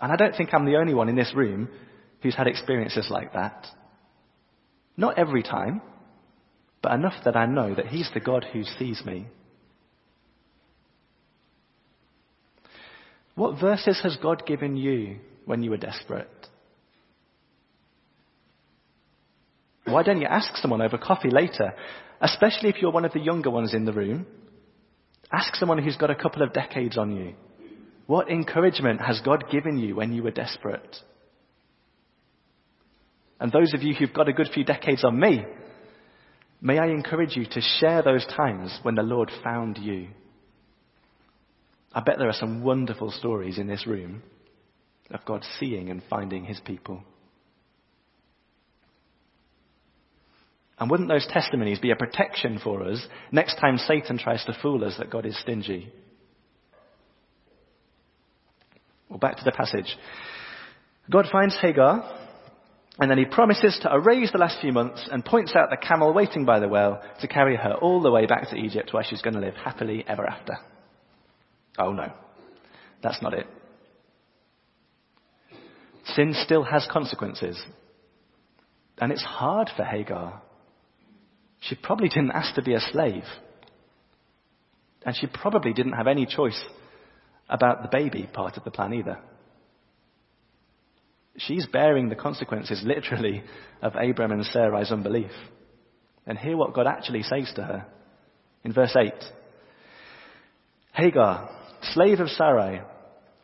And 0.00 0.12
I 0.12 0.16
don't 0.16 0.34
think 0.36 0.52
I'm 0.52 0.64
the 0.64 0.76
only 0.76 0.94
one 0.94 1.08
in 1.08 1.16
this 1.16 1.32
room 1.34 1.68
who's 2.22 2.34
had 2.34 2.46
experiences 2.46 3.08
like 3.10 3.32
that. 3.32 3.66
Not 4.96 5.18
every 5.18 5.42
time, 5.42 5.80
but 6.82 6.92
enough 6.92 7.24
that 7.24 7.36
I 7.36 7.46
know 7.46 7.74
that 7.74 7.86
he's 7.86 8.10
the 8.14 8.20
God 8.20 8.46
who 8.52 8.64
sees 8.64 9.02
me. 9.04 9.26
What 13.34 13.60
verses 13.60 14.00
has 14.02 14.16
God 14.20 14.46
given 14.46 14.76
you 14.76 15.18
when 15.44 15.62
you 15.62 15.70
were 15.70 15.76
desperate? 15.76 16.28
Why 19.84 20.02
don't 20.02 20.20
you 20.20 20.26
ask 20.26 20.56
someone 20.56 20.82
over 20.82 20.98
coffee 20.98 21.30
later, 21.30 21.72
especially 22.20 22.68
if 22.68 22.76
you're 22.80 22.90
one 22.90 23.04
of 23.04 23.12
the 23.12 23.20
younger 23.20 23.50
ones 23.50 23.74
in 23.74 23.84
the 23.84 23.92
room? 23.92 24.26
Ask 25.32 25.54
someone 25.56 25.82
who's 25.82 25.96
got 25.96 26.10
a 26.10 26.14
couple 26.14 26.42
of 26.42 26.52
decades 26.52 26.96
on 26.96 27.14
you. 27.14 27.34
What 28.06 28.30
encouragement 28.30 29.00
has 29.02 29.20
God 29.20 29.44
given 29.50 29.78
you 29.78 29.96
when 29.96 30.12
you 30.12 30.22
were 30.22 30.30
desperate? 30.30 30.96
And 33.38 33.52
those 33.52 33.74
of 33.74 33.82
you 33.82 33.94
who've 33.94 34.12
got 34.12 34.28
a 34.28 34.32
good 34.32 34.48
few 34.52 34.64
decades 34.64 35.04
on 35.04 35.20
me, 35.20 35.44
may 36.60 36.78
I 36.78 36.86
encourage 36.88 37.36
you 37.36 37.44
to 37.44 37.60
share 37.60 38.02
those 38.02 38.26
times 38.26 38.78
when 38.82 38.94
the 38.94 39.02
Lord 39.02 39.30
found 39.44 39.78
you. 39.78 40.08
I 41.92 42.00
bet 42.00 42.18
there 42.18 42.28
are 42.28 42.32
some 42.32 42.62
wonderful 42.62 43.10
stories 43.10 43.58
in 43.58 43.66
this 43.66 43.86
room 43.86 44.22
of 45.10 45.24
God 45.24 45.44
seeing 45.58 45.90
and 45.90 46.02
finding 46.08 46.44
his 46.44 46.60
people. 46.60 47.02
And 50.80 50.90
wouldn't 50.90 51.08
those 51.08 51.26
testimonies 51.26 51.80
be 51.80 51.90
a 51.90 51.96
protection 51.96 52.60
for 52.62 52.84
us 52.84 53.04
next 53.32 53.56
time 53.56 53.78
Satan 53.78 54.18
tries 54.18 54.44
to 54.44 54.56
fool 54.62 54.84
us 54.84 54.96
that 54.98 55.10
God 55.10 55.26
is 55.26 55.38
stingy? 55.40 55.92
Well, 59.08 59.18
back 59.18 59.38
to 59.38 59.44
the 59.44 59.52
passage. 59.52 59.96
God 61.10 61.26
finds 61.32 61.56
Hagar, 61.60 62.04
And 63.00 63.10
then 63.10 63.18
he 63.18 63.24
promises 63.24 63.78
to 63.82 63.94
erase 63.94 64.32
the 64.32 64.38
last 64.38 64.60
few 64.60 64.72
months 64.72 65.08
and 65.10 65.24
points 65.24 65.54
out 65.54 65.70
the 65.70 65.76
camel 65.76 66.12
waiting 66.12 66.44
by 66.44 66.58
the 66.58 66.68
well 66.68 67.00
to 67.20 67.28
carry 67.28 67.56
her 67.56 67.74
all 67.74 68.02
the 68.02 68.10
way 68.10 68.26
back 68.26 68.50
to 68.50 68.56
Egypt 68.56 68.92
where 68.92 69.04
she's 69.04 69.22
going 69.22 69.34
to 69.34 69.40
live 69.40 69.54
happily 69.54 70.04
ever 70.08 70.26
after. 70.26 70.54
Oh 71.78 71.92
no, 71.92 72.12
that's 73.02 73.22
not 73.22 73.34
it. 73.34 73.46
Sin 76.16 76.34
still 76.44 76.64
has 76.64 76.88
consequences. 76.90 77.60
And 79.00 79.12
it's 79.12 79.22
hard 79.22 79.70
for 79.76 79.84
Hagar. 79.84 80.42
She 81.60 81.74
probably 81.74 82.08
didn't 82.08 82.32
ask 82.32 82.54
to 82.54 82.62
be 82.62 82.74
a 82.74 82.80
slave. 82.80 83.24
And 85.04 85.16
she 85.16 85.26
probably 85.26 85.72
didn't 85.72 85.92
have 85.92 86.06
any 86.06 86.26
choice 86.26 86.60
about 87.48 87.82
the 87.82 87.88
baby 87.90 88.28
part 88.32 88.56
of 88.56 88.64
the 88.64 88.70
plan 88.70 88.92
either. 88.94 89.18
She's 91.38 91.66
bearing 91.66 92.08
the 92.08 92.16
consequences, 92.16 92.82
literally, 92.84 93.42
of 93.80 93.94
Abram 93.94 94.32
and 94.32 94.44
Sarai's 94.44 94.90
unbelief. 94.90 95.30
And 96.26 96.36
hear 96.36 96.56
what 96.56 96.74
God 96.74 96.86
actually 96.86 97.22
says 97.22 97.50
to 97.56 97.62
her. 97.62 97.86
In 98.64 98.72
verse 98.72 98.94
8 98.96 99.12
Hagar, 100.92 101.48
slave 101.92 102.18
of 102.18 102.28
Sarai, 102.28 102.82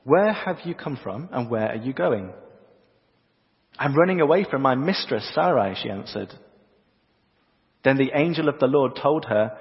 where 0.03 0.33
have 0.33 0.59
you 0.65 0.75
come 0.75 0.99
from 1.03 1.29
and 1.33 1.49
where 1.49 1.71
are 1.71 1.77
you 1.77 1.93
going? 1.93 2.31
I'm 3.79 3.95
running 3.95 4.21
away 4.21 4.45
from 4.45 4.63
my 4.63 4.75
mistress 4.75 5.31
Sarai, 5.35 5.77
she 5.81 5.89
answered. 5.89 6.33
Then 7.85 7.99
the 7.99 8.13
angel 8.15 8.49
of 8.49 8.59
the 8.59 8.67
Lord 8.67 8.97
told 9.01 9.27
her, 9.27 9.57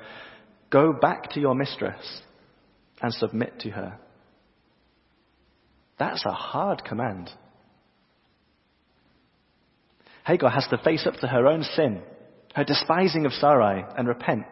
Go 0.70 0.94
back 0.94 1.32
to 1.32 1.39
your 1.39 1.53
mistress 1.53 2.22
and 3.01 3.13
submit 3.13 3.60
to 3.60 3.70
her. 3.70 4.00
That's 6.00 6.25
a 6.25 6.32
hard 6.32 6.84
command. 6.84 7.30
Hagar 10.25 10.50
has 10.50 10.68
to 10.70 10.77
face 10.77 11.06
up 11.06 11.15
to 11.15 11.27
her 11.27 11.48
own 11.48 11.63
sin, 11.63 12.01
her 12.56 12.63
despising 12.63 13.25
of 13.25 13.34
Sarai, 13.34 13.84
and 13.98 14.08
repent. 14.08 14.48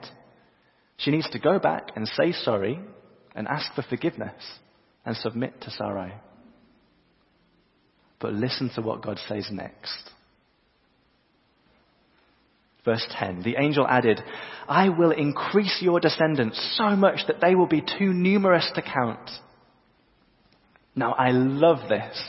She 0.98 1.12
needs 1.12 1.30
to 1.32 1.40
go 1.40 1.58
back 1.58 1.92
and 1.96 2.08
say 2.08 2.34
sorry 2.34 2.80
and 3.34 3.48
ask 3.48 3.74
for 3.74 3.82
forgiveness 3.82 4.60
and 5.06 5.16
submit 5.16 5.62
to 5.62 5.72
Sarai. 5.72 6.14
But 8.20 8.34
listen 8.34 8.70
to 8.76 8.82
what 8.82 9.02
God 9.02 9.20
says 9.28 9.48
next. 9.50 10.12
Verse 12.84 13.06
10, 13.12 13.44
the 13.44 13.58
angel 13.58 13.86
added, 13.88 14.22
I 14.68 14.90
will 14.90 15.12
increase 15.12 15.78
your 15.82 16.00
descendants 16.00 16.78
so 16.78 16.96
much 16.96 17.28
that 17.28 17.40
they 17.40 17.54
will 17.54 17.68
be 17.68 17.82
too 17.82 18.12
numerous 18.12 18.70
to 18.74 18.82
count. 18.82 19.30
Now 20.96 21.14
I 21.14 21.32
love 21.32 21.88
this. 21.90 22.20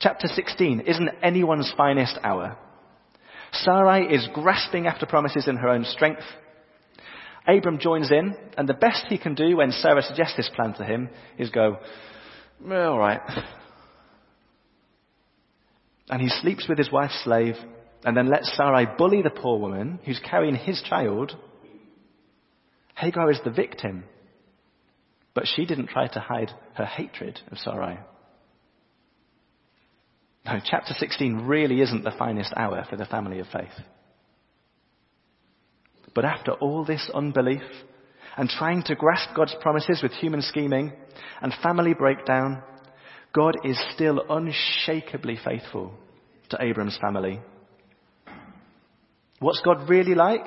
Chapter 0.00 0.28
16 0.28 0.80
isn't 0.80 1.08
anyone's 1.22 1.72
finest 1.76 2.18
hour. 2.22 2.56
Sarai 3.52 4.14
is 4.14 4.28
grasping 4.34 4.86
after 4.86 5.06
promises 5.06 5.48
in 5.48 5.56
her 5.56 5.68
own 5.68 5.84
strength. 5.84 6.22
Abram 7.46 7.78
joins 7.78 8.10
in, 8.10 8.36
and 8.58 8.68
the 8.68 8.74
best 8.74 9.06
he 9.08 9.18
can 9.18 9.34
do 9.34 9.56
when 9.56 9.70
Sarah 9.70 10.02
suggests 10.02 10.36
this 10.36 10.50
plan 10.54 10.74
to 10.74 10.84
him 10.84 11.08
is 11.38 11.50
go, 11.50 11.78
all 12.70 12.98
right. 12.98 13.20
And 16.08 16.20
he 16.20 16.28
sleeps 16.28 16.68
with 16.68 16.78
his 16.78 16.92
wife's 16.92 17.22
slave, 17.24 17.54
and 18.04 18.16
then 18.16 18.28
let 18.28 18.44
Sarai 18.44 18.86
bully 18.98 19.22
the 19.22 19.30
poor 19.30 19.58
woman 19.58 19.98
who's 20.04 20.20
carrying 20.20 20.54
his 20.54 20.82
child. 20.82 21.32
Hagar 22.96 23.30
is 23.30 23.40
the 23.44 23.50
victim, 23.50 24.04
but 25.34 25.46
she 25.46 25.64
didn't 25.64 25.88
try 25.88 26.06
to 26.06 26.20
hide 26.20 26.50
her 26.74 26.84
hatred 26.84 27.40
of 27.50 27.58
Sarai. 27.58 27.98
No, 30.44 30.60
chapter 30.62 30.92
16 30.96 31.46
really 31.46 31.80
isn't 31.80 32.04
the 32.04 32.14
finest 32.18 32.52
hour 32.56 32.86
for 32.88 32.96
the 32.96 33.06
family 33.06 33.38
of 33.38 33.46
faith. 33.46 33.72
But 36.14 36.26
after 36.26 36.52
all 36.52 36.84
this 36.84 37.10
unbelief 37.12 37.62
and 38.36 38.48
trying 38.48 38.82
to 38.84 38.94
grasp 38.94 39.30
God's 39.34 39.56
promises 39.60 40.00
with 40.02 40.12
human 40.12 40.42
scheming 40.42 40.92
and 41.40 41.52
family 41.62 41.94
breakdown, 41.94 42.62
God 43.32 43.56
is 43.64 43.80
still 43.94 44.22
unshakably 44.28 45.38
faithful 45.42 45.94
to 46.50 46.62
Abram's 46.62 46.98
family. 47.00 47.40
What's 49.44 49.60
God 49.60 49.90
really 49.90 50.14
like? 50.14 50.46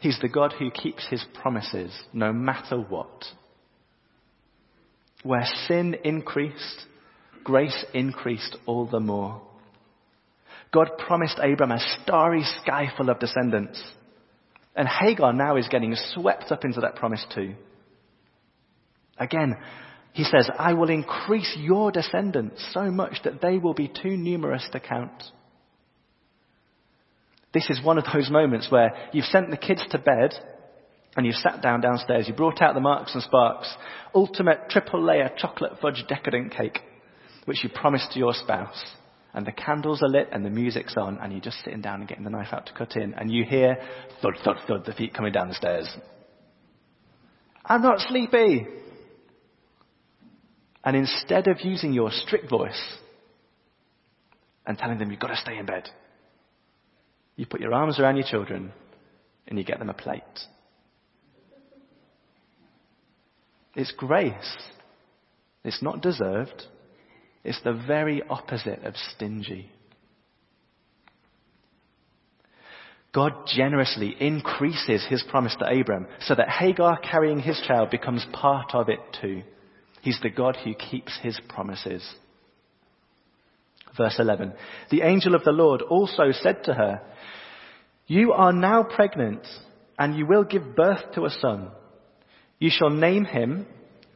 He's 0.00 0.20
the 0.22 0.28
God 0.28 0.54
who 0.56 0.70
keeps 0.70 1.04
his 1.08 1.24
promises 1.42 1.92
no 2.12 2.32
matter 2.32 2.78
what. 2.78 3.24
Where 5.24 5.44
sin 5.66 5.96
increased, 6.04 6.84
grace 7.42 7.84
increased 7.92 8.56
all 8.64 8.86
the 8.86 9.00
more. 9.00 9.42
God 10.72 10.90
promised 10.96 11.40
Abram 11.42 11.72
a 11.72 11.80
starry 12.04 12.44
sky 12.62 12.86
full 12.96 13.10
of 13.10 13.18
descendants. 13.18 13.82
And 14.76 14.86
Hagar 14.86 15.32
now 15.32 15.56
is 15.56 15.66
getting 15.68 15.96
swept 16.14 16.52
up 16.52 16.64
into 16.64 16.82
that 16.82 16.94
promise 16.94 17.26
too. 17.34 17.56
Again, 19.18 19.56
he 20.12 20.22
says, 20.22 20.48
I 20.56 20.74
will 20.74 20.90
increase 20.90 21.52
your 21.58 21.90
descendants 21.90 22.64
so 22.72 22.92
much 22.92 23.24
that 23.24 23.40
they 23.42 23.58
will 23.58 23.74
be 23.74 23.88
too 23.88 24.16
numerous 24.16 24.68
to 24.70 24.78
count. 24.78 25.24
This 27.56 27.70
is 27.70 27.82
one 27.82 27.96
of 27.96 28.04
those 28.12 28.28
moments 28.28 28.70
where 28.70 28.92
you've 29.12 29.24
sent 29.24 29.50
the 29.50 29.56
kids 29.56 29.82
to 29.88 29.98
bed 29.98 30.34
and 31.16 31.24
you've 31.24 31.36
sat 31.36 31.62
down 31.62 31.80
downstairs, 31.80 32.28
you 32.28 32.34
brought 32.34 32.60
out 32.60 32.74
the 32.74 32.80
Marks 32.80 33.14
and 33.14 33.22
Sparks, 33.22 33.74
ultimate 34.14 34.68
triple 34.68 35.02
layer 35.02 35.30
chocolate 35.38 35.72
fudge 35.80 36.04
decadent 36.06 36.54
cake, 36.54 36.80
which 37.46 37.64
you 37.64 37.70
promised 37.70 38.12
to 38.12 38.18
your 38.18 38.34
spouse. 38.34 38.84
And 39.32 39.46
the 39.46 39.52
candles 39.52 40.02
are 40.02 40.08
lit 40.10 40.28
and 40.32 40.44
the 40.44 40.50
music's 40.50 40.98
on 40.98 41.16
and 41.16 41.32
you're 41.32 41.40
just 41.40 41.64
sitting 41.64 41.80
down 41.80 42.00
and 42.00 42.08
getting 42.08 42.24
the 42.24 42.30
knife 42.30 42.52
out 42.52 42.66
to 42.66 42.74
cut 42.74 42.94
in 42.94 43.14
and 43.14 43.32
you 43.32 43.46
hear 43.46 43.78
thud, 44.20 44.34
thud, 44.44 44.56
thud, 44.68 44.84
the 44.84 44.92
feet 44.92 45.14
coming 45.14 45.32
down 45.32 45.48
the 45.48 45.54
stairs. 45.54 45.88
I'm 47.64 47.80
not 47.80 48.00
sleepy. 48.00 48.66
And 50.84 50.94
instead 50.94 51.48
of 51.48 51.64
using 51.64 51.94
your 51.94 52.10
strict 52.10 52.50
voice 52.50 52.98
and 54.66 54.76
telling 54.76 54.98
them 54.98 55.10
you've 55.10 55.20
got 55.20 55.28
to 55.28 55.36
stay 55.36 55.56
in 55.56 55.64
bed, 55.64 55.88
you 57.36 57.46
put 57.46 57.60
your 57.60 57.74
arms 57.74 58.00
around 58.00 58.16
your 58.16 58.26
children 58.26 58.72
and 59.46 59.58
you 59.58 59.64
get 59.64 59.78
them 59.78 59.90
a 59.90 59.94
plate. 59.94 60.22
It's 63.74 63.92
grace. 63.92 64.56
It's 65.62 65.82
not 65.82 66.00
deserved. 66.00 66.64
It's 67.44 67.60
the 67.62 67.74
very 67.86 68.22
opposite 68.28 68.82
of 68.84 68.94
stingy. 69.14 69.70
God 73.12 73.32
generously 73.46 74.14
increases 74.18 75.06
his 75.08 75.22
promise 75.30 75.56
to 75.58 75.80
Abram 75.80 76.06
so 76.20 76.34
that 76.34 76.50
Hagar 76.50 76.98
carrying 76.98 77.38
his 77.38 77.62
child 77.66 77.90
becomes 77.90 78.26
part 78.32 78.74
of 78.74 78.88
it 78.88 79.00
too. 79.20 79.42
He's 80.02 80.20
the 80.22 80.30
God 80.30 80.56
who 80.62 80.74
keeps 80.74 81.18
his 81.22 81.40
promises. 81.48 82.06
Verse 83.96 84.16
11. 84.18 84.52
The 84.90 85.02
angel 85.02 85.34
of 85.34 85.44
the 85.44 85.52
Lord 85.52 85.82
also 85.82 86.30
said 86.32 86.64
to 86.64 86.74
her, 86.74 87.00
You 88.06 88.32
are 88.32 88.52
now 88.52 88.82
pregnant 88.82 89.46
and 89.98 90.16
you 90.16 90.26
will 90.26 90.44
give 90.44 90.76
birth 90.76 91.12
to 91.14 91.24
a 91.24 91.30
son. 91.30 91.70
You 92.58 92.70
shall 92.70 92.90
name 92.90 93.24
him 93.24 93.66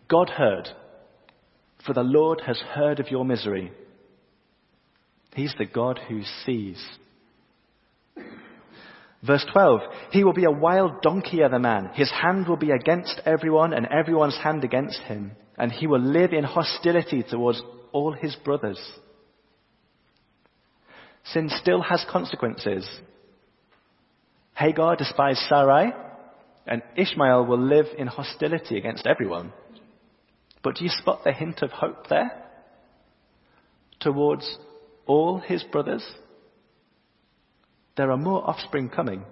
God 0.09 0.31
heard 0.31 0.69
for 1.85 1.93
the 1.93 2.03
Lord 2.03 2.43
has 2.47 2.59
heard 2.75 3.01
of 3.01 3.11
your 3.11 3.25
misery. 3.25 3.73
He's 5.35 5.55
the 5.59 5.67
God 5.67 5.99
who 6.09 6.23
sees. 6.45 6.83
Verse 9.23 9.45
12, 9.53 9.81
he 10.13 10.25
will 10.25 10.33
be 10.33 10.45
a 10.45 10.51
wild 10.51 11.03
donkey 11.03 11.43
of 11.43 11.53
a 11.53 11.59
man. 11.59 11.91
His 11.95 12.11
hand 12.11 12.49
will 12.49 12.57
be 12.57 12.71
against 12.71 13.21
everyone 13.27 13.75
and 13.75 13.87
everyone's 13.87 14.39
hand 14.39 14.65
against 14.65 15.01
him. 15.03 15.33
And 15.59 15.71
he 15.71 15.87
will 15.87 16.01
live 16.01 16.33
in 16.33 16.45
hostility 16.45 17.23
towards 17.23 17.63
all 17.93 18.13
his 18.13 18.35
brothers. 18.37 18.81
Sin 21.25 21.51
still 21.61 21.83
has 21.83 22.05
consequences. 22.11 22.89
Hagar 24.61 24.95
despised 24.95 25.41
Sarai, 25.49 25.91
and 26.67 26.83
Ishmael 26.95 27.47
will 27.47 27.59
live 27.59 27.87
in 27.97 28.07
hostility 28.07 28.77
against 28.77 29.07
everyone. 29.07 29.55
But 30.63 30.77
do 30.77 30.85
you 30.85 30.91
spot 30.91 31.25
the 31.25 31.33
hint 31.33 31.63
of 31.63 31.71
hope 31.71 32.09
there? 32.09 32.31
Towards 34.01 34.59
all 35.07 35.39
his 35.39 35.63
brothers? 35.63 36.05
There 37.97 38.11
are 38.11 38.19
more 38.19 38.47
offspring 38.47 38.91
coming. 38.91 39.25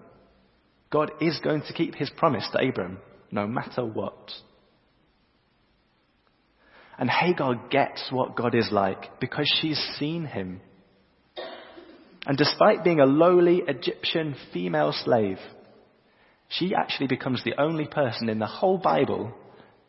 God 0.90 1.10
is 1.20 1.38
going 1.44 1.60
to 1.66 1.74
keep 1.74 1.94
his 1.94 2.08
promise 2.16 2.48
to 2.52 2.66
Abram, 2.66 2.96
no 3.30 3.46
matter 3.46 3.84
what. 3.84 4.32
And 6.98 7.10
Hagar 7.10 7.68
gets 7.68 8.08
what 8.10 8.34
God 8.34 8.54
is 8.54 8.70
like 8.72 9.20
because 9.20 9.50
she's 9.60 9.78
seen 9.98 10.24
him. 10.24 10.62
And 12.28 12.36
despite 12.36 12.84
being 12.84 13.00
a 13.00 13.06
lowly 13.06 13.62
Egyptian 13.66 14.36
female 14.52 14.92
slave, 14.92 15.38
she 16.50 16.74
actually 16.74 17.06
becomes 17.06 17.42
the 17.42 17.58
only 17.58 17.86
person 17.86 18.28
in 18.28 18.38
the 18.38 18.46
whole 18.46 18.76
Bible 18.76 19.32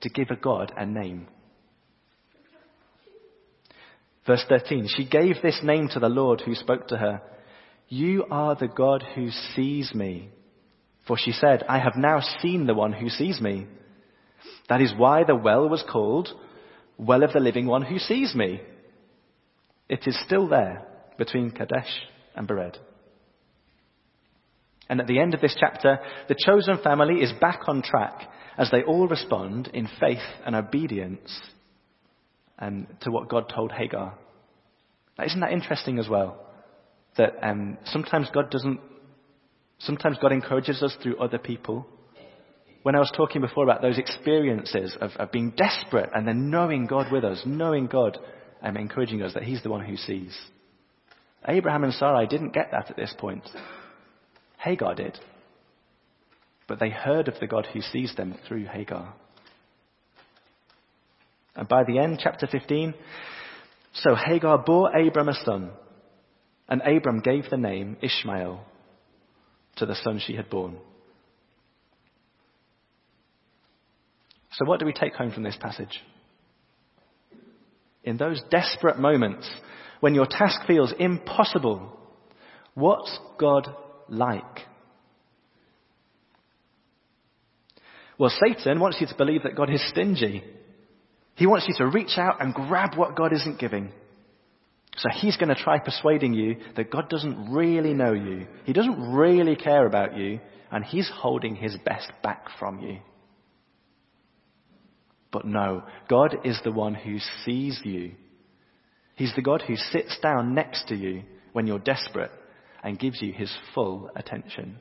to 0.02 0.10
give 0.10 0.30
a 0.30 0.38
God 0.38 0.72
a 0.78 0.86
name. 0.86 1.28
Verse 4.26 4.46
13, 4.48 4.88
she 4.88 5.06
gave 5.06 5.42
this 5.42 5.60
name 5.64 5.90
to 5.92 6.00
the 6.00 6.08
Lord 6.08 6.40
who 6.40 6.56
spoke 6.56 6.88
to 6.88 6.98
her. 6.98 7.22
You 7.90 8.26
are 8.32 8.56
the 8.56 8.70
God 8.70 9.04
who 9.16 9.32
sees 9.56 9.94
me. 9.94 10.30
For 11.08 11.18
she 11.18 11.34
said, 11.34 11.66
I 11.68 11.80
have 11.80 11.98
now 11.98 12.22
seen 12.42 12.68
the 12.68 12.74
one 12.74 12.94
who 12.94 13.10
sees 13.10 13.42
me. 13.42 13.68
That 14.70 14.80
is 14.80 14.94
why 14.96 15.26
the 15.26 15.36
well 15.36 15.68
was 15.68 15.84
called 15.92 16.30
Well 16.98 17.24
of 17.24 17.34
the 17.34 17.40
Living 17.42 17.66
One 17.66 17.82
who 17.82 18.00
sees 18.00 18.34
me. 18.34 18.62
It 19.90 20.08
is 20.08 20.18
still 20.26 20.48
there 20.48 20.86
between 21.18 21.52
Kadesh 21.52 21.90
and 22.36 22.48
Bered. 22.48 22.78
And 24.90 25.00
at 25.00 25.08
the 25.08 25.20
end 25.20 25.34
of 25.34 25.42
this 25.42 25.56
chapter, 25.60 26.00
the 26.28 26.36
chosen 26.38 26.80
family 26.84 27.22
is 27.22 27.32
back 27.40 27.62
on 27.68 27.84
track 27.84 28.28
as 28.58 28.72
they 28.72 28.84
all 28.84 29.08
respond 29.08 29.70
in 29.74 29.88
faith 30.00 30.18
and 30.46 30.56
obedience 30.56 31.40
um, 32.58 32.88
to 33.02 33.12
what 33.12 33.30
God 33.30 33.52
told 33.54 33.72
Hagar. 33.72 34.18
Now, 35.18 35.26
isn't 35.26 35.40
that 35.40 35.52
interesting 35.52 36.00
as 36.00 36.10
well? 36.10 36.46
That 37.18 37.36
um, 37.42 37.78
sometimes 37.86 38.30
God 38.34 38.50
doesn't, 38.50 38.80
sometimes 39.78 40.18
God 40.22 40.32
encourages 40.32 40.82
us 40.82 40.96
through 41.02 41.18
other 41.18 41.38
people. 41.38 41.86
When 42.84 42.96
I 42.96 43.00
was 43.00 43.12
talking 43.16 43.42
before 43.42 43.66
about 43.66 43.82
those 43.82 43.98
experiences 43.98 44.96
of, 45.00 45.12
of 45.18 45.32
being 45.32 45.52
desperate 45.52 46.10
and 46.16 46.28
then 46.28 46.50
knowing 46.50 46.88
God 46.88 47.12
with 47.12 47.24
us, 47.24 47.42
knowing 47.46 47.88
God 47.88 48.18
and 48.62 48.76
um, 48.76 48.82
encouraging 48.82 49.22
us 49.22 49.34
that 49.36 49.44
He's 49.44 49.62
the 49.62 49.70
one 49.70 49.86
who 49.86 49.96
sees. 49.96 50.38
Abraham 51.48 51.84
and 51.84 51.94
Sarai 51.94 52.28
didn't 52.28 52.54
get 52.54 52.72
that 52.72 52.90
at 52.90 52.98
this 52.98 53.14
point. 53.18 53.44
Hagar 54.58 54.96
did. 54.96 55.18
But 56.68 56.80
they 56.80 56.90
heard 56.90 57.28
of 57.28 57.40
the 57.40 57.48
God 57.48 57.68
who 57.74 57.82
sees 57.82 58.14
them 58.16 58.36
through 58.48 58.66
Hagar. 58.66 59.14
And 61.56 61.68
by 61.68 61.84
the 61.84 62.00
end, 62.00 62.20
chapter 62.22 62.48
15, 62.48 62.94
so 63.94 64.16
Hagar 64.16 64.60
bore 64.60 64.96
Abram 64.96 65.30
a 65.30 65.34
son, 65.46 65.72
and 66.68 66.82
Abram 66.82 67.22
gave 67.22 67.50
the 67.50 67.58
name 67.58 67.98
Ishmael 68.02 68.64
to 69.78 69.86
the 69.86 69.96
son 69.96 70.22
she 70.24 70.36
had 70.36 70.50
born. 70.50 70.78
So, 74.52 74.66
what 74.66 74.80
do 74.80 74.86
we 74.86 74.94
take 74.94 75.16
home 75.16 75.32
from 75.32 75.44
this 75.44 75.58
passage? 75.60 76.00
In 78.04 78.18
those 78.18 78.42
desperate 78.50 79.00
moments 79.00 79.50
when 80.00 80.16
your 80.16 80.26
task 80.26 80.62
feels 80.68 80.94
impossible, 80.98 81.98
what's 82.74 83.18
God 83.40 83.68
like? 84.08 84.44
Well, 88.18 88.32
Satan 88.46 88.80
wants 88.80 88.98
you 89.00 89.08
to 89.08 89.16
believe 89.16 89.44
that 89.44 89.56
God 89.56 89.70
is 89.74 89.88
stingy. 89.90 90.44
He 91.36 91.48
wants 91.48 91.68
you 91.68 91.74
to 91.78 91.88
reach 91.88 92.18
out 92.18 92.42
and 92.42 92.54
grab 92.54 92.98
what 92.98 93.16
God 93.16 93.32
isn't 93.32 93.60
giving. 93.60 93.92
So 94.98 95.08
he's 95.14 95.38
going 95.38 95.50
to 95.50 95.56
try 95.56 95.80
persuading 95.80 96.34
you 96.34 96.58
that 96.76 96.92
God 96.92 97.10
doesn't 97.10 97.52
really 97.52 97.94
know 97.94 98.12
you. 98.12 98.48
He 98.66 98.74
doesn't 98.74 99.14
really 99.14 99.56
care 99.56 99.86
about 99.86 100.18
you, 100.18 100.42
and 100.70 100.84
he's 100.84 101.10
holding 101.14 101.56
his 101.56 101.78
best 101.86 102.12
back 102.22 102.48
from 102.60 102.80
you. 102.80 103.00
But 105.32 105.46
no, 105.46 105.84
God 106.10 106.40
is 106.44 106.60
the 106.64 106.72
one 106.72 106.96
who 106.96 107.20
sees 107.46 107.80
you. 107.86 108.12
He's 109.20 109.36
the 109.36 109.42
God 109.42 109.62
who 109.68 109.76
sits 109.76 110.18
down 110.24 110.56
next 110.56 110.88
to 110.88 110.96
you 110.96 111.24
when 111.52 111.68
you're 111.68 111.78
desperate 111.78 112.32
and 112.82 112.98
gives 112.98 113.22
you 113.22 113.34
his 113.34 113.54
full 113.76 114.10
attention. 114.16 114.78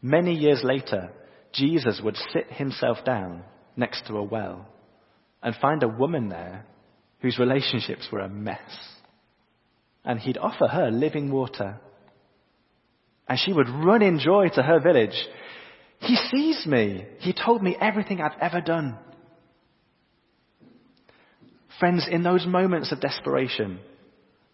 Many 0.00 0.32
years 0.32 0.62
later, 0.64 1.10
Jesus 1.52 2.00
would 2.02 2.16
sit 2.32 2.50
himself 2.50 3.04
down 3.04 3.42
next 3.76 4.06
to 4.06 4.16
a 4.16 4.22
well 4.22 4.66
and 5.42 5.54
find 5.56 5.82
a 5.82 5.88
woman 5.88 6.30
there 6.30 6.64
whose 7.20 7.38
relationships 7.38 8.08
were 8.10 8.20
a 8.20 8.30
mess. 8.30 8.70
And 10.06 10.18
he'd 10.20 10.38
offer 10.38 10.68
her 10.68 10.90
living 10.90 11.30
water. 11.30 11.80
And 13.28 13.38
she 13.38 13.52
would 13.52 13.68
run 13.68 14.00
in 14.00 14.20
joy 14.20 14.48
to 14.54 14.62
her 14.62 14.80
village. 14.80 15.26
He 15.98 16.16
sees 16.30 16.64
me. 16.64 17.04
He 17.18 17.34
told 17.34 17.62
me 17.62 17.76
everything 17.78 18.22
I've 18.22 18.40
ever 18.40 18.62
done. 18.62 18.96
Friends, 21.78 22.06
in 22.10 22.22
those 22.22 22.46
moments 22.46 22.90
of 22.90 23.00
desperation, 23.00 23.78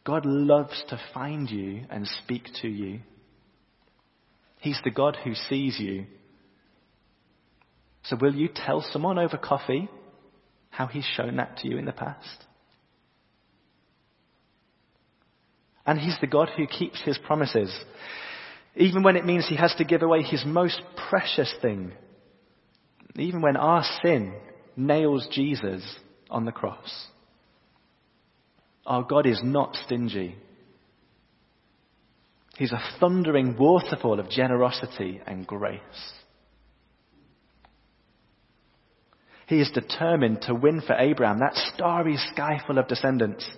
God 0.04 0.26
loves 0.26 0.84
to 0.90 1.00
find 1.14 1.48
you 1.48 1.84
and 1.88 2.06
speak 2.06 2.48
to 2.60 2.68
you. 2.68 3.00
He's 4.58 4.80
the 4.84 4.90
God 4.90 5.16
who 5.24 5.34
sees 5.34 5.78
you. 5.78 6.06
So 8.04 8.16
will 8.20 8.34
you 8.34 8.48
tell 8.54 8.84
someone 8.92 9.18
over 9.18 9.38
coffee 9.38 9.88
how 10.68 10.86
he's 10.86 11.06
shown 11.16 11.36
that 11.36 11.58
to 11.58 11.68
you 11.68 11.78
in 11.78 11.86
the 11.86 11.92
past? 11.92 12.44
And 15.86 15.98
he's 15.98 16.16
the 16.20 16.26
God 16.26 16.50
who 16.54 16.66
keeps 16.66 17.00
his 17.02 17.18
promises, 17.18 17.74
even 18.76 19.02
when 19.02 19.16
it 19.16 19.24
means 19.24 19.46
he 19.46 19.56
has 19.56 19.74
to 19.76 19.84
give 19.84 20.02
away 20.02 20.22
his 20.22 20.44
most 20.46 20.82
precious 21.08 21.52
thing, 21.62 21.92
even 23.16 23.40
when 23.40 23.56
our 23.56 23.84
sin 24.02 24.34
nails 24.76 25.26
Jesus 25.30 25.82
on 26.30 26.44
the 26.44 26.52
cross. 26.52 27.06
Our 28.86 29.02
God 29.02 29.26
is 29.26 29.40
not 29.42 29.76
stingy. 29.84 30.36
He's 32.56 32.72
a 32.72 32.82
thundering 33.00 33.56
waterfall 33.58 34.20
of 34.20 34.30
generosity 34.30 35.20
and 35.26 35.46
grace. 35.46 35.80
He 39.46 39.60
is 39.60 39.70
determined 39.72 40.42
to 40.42 40.54
win 40.54 40.80
for 40.80 40.94
Abraham 40.94 41.40
that 41.40 41.56
starry 41.74 42.16
sky 42.32 42.60
full 42.66 42.78
of 42.78 42.88
descendants. 42.88 43.48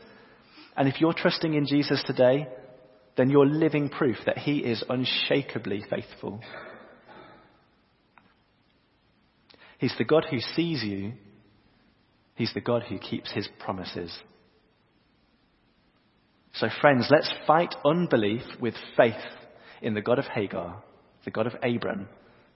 And 0.77 0.89
if 0.89 1.01
you're 1.01 1.13
trusting 1.13 1.55
in 1.55 1.67
Jesus 1.67 2.03
today, 2.07 2.49
then 3.17 3.31
you're 3.31 3.47
living 3.47 3.89
proof 3.89 4.17
that 4.27 4.39
he 4.39 4.59
is 4.59 4.83
unshakably 4.89 5.83
faithful. 5.89 6.41
He's 9.79 9.95
the 9.97 10.05
God 10.05 10.27
who 10.31 10.41
sees 10.41 10.83
you. 10.83 11.13
He's 12.35 12.53
the 12.53 12.61
God 12.61 12.83
who 12.89 12.99
keeps 12.99 13.33
his 13.33 13.49
promises. 13.59 14.17
So, 16.57 16.69
friends, 16.81 17.09
let's 17.11 17.33
fight 17.47 17.75
unbelief 17.85 18.41
with 18.61 18.75
faith 18.97 19.15
in 19.83 19.93
the 19.93 20.01
God 20.01 20.19
of 20.19 20.25
Hagar, 20.25 20.83
the 21.25 21.31
God 21.31 21.47
of 21.47 21.55
Abram, 21.63 22.09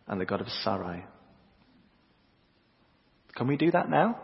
and 0.06 0.18
the 0.18 0.24
God 0.24 0.40
of 0.40 0.48
Sarai. 0.64 1.04
Can 3.36 3.46
we 3.46 3.58
do 3.58 3.70
that 3.72 3.90
now? 3.90 4.18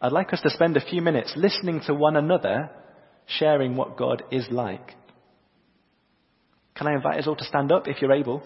I'd 0.00 0.12
like 0.12 0.32
us 0.32 0.40
to 0.40 0.50
spend 0.50 0.78
a 0.78 0.84
few 0.84 1.02
minutes 1.02 1.34
listening 1.36 1.82
to 1.86 1.94
one 1.94 2.16
another, 2.16 2.70
sharing 3.26 3.76
what 3.76 3.98
God 3.98 4.22
is 4.30 4.46
like. 4.50 4.94
Can 6.74 6.86
I 6.86 6.94
invite 6.94 7.18
us 7.18 7.26
all 7.26 7.36
to 7.36 7.44
stand 7.44 7.70
up 7.70 7.86
if 7.86 8.00
you're 8.00 8.12
able? 8.12 8.42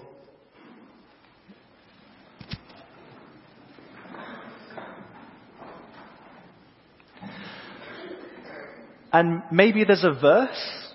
And 9.15 9.45
maybe 9.53 9.85
there's 9.85 10.03
a 10.03 10.13
verse 10.13 10.91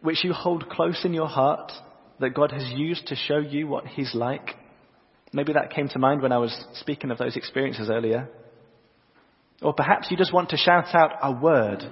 which 0.00 0.22
you 0.22 0.32
hold 0.32 0.68
close 0.68 1.04
in 1.04 1.12
your 1.12 1.26
heart 1.26 1.72
that 2.20 2.32
God 2.32 2.52
has 2.52 2.70
used 2.72 3.08
to 3.08 3.16
show 3.16 3.38
you 3.38 3.66
what 3.66 3.84
He's 3.84 4.14
like. 4.14 4.50
Maybe 5.32 5.54
that 5.54 5.72
came 5.72 5.88
to 5.88 5.98
mind 5.98 6.22
when 6.22 6.30
I 6.30 6.38
was 6.38 6.56
speaking 6.74 7.10
of 7.10 7.18
those 7.18 7.36
experiences 7.36 7.90
earlier. 7.90 8.28
Or 9.60 9.74
perhaps 9.74 10.08
you 10.08 10.16
just 10.16 10.32
want 10.32 10.50
to 10.50 10.56
shout 10.56 10.94
out 10.94 11.18
a 11.20 11.32
word 11.32 11.82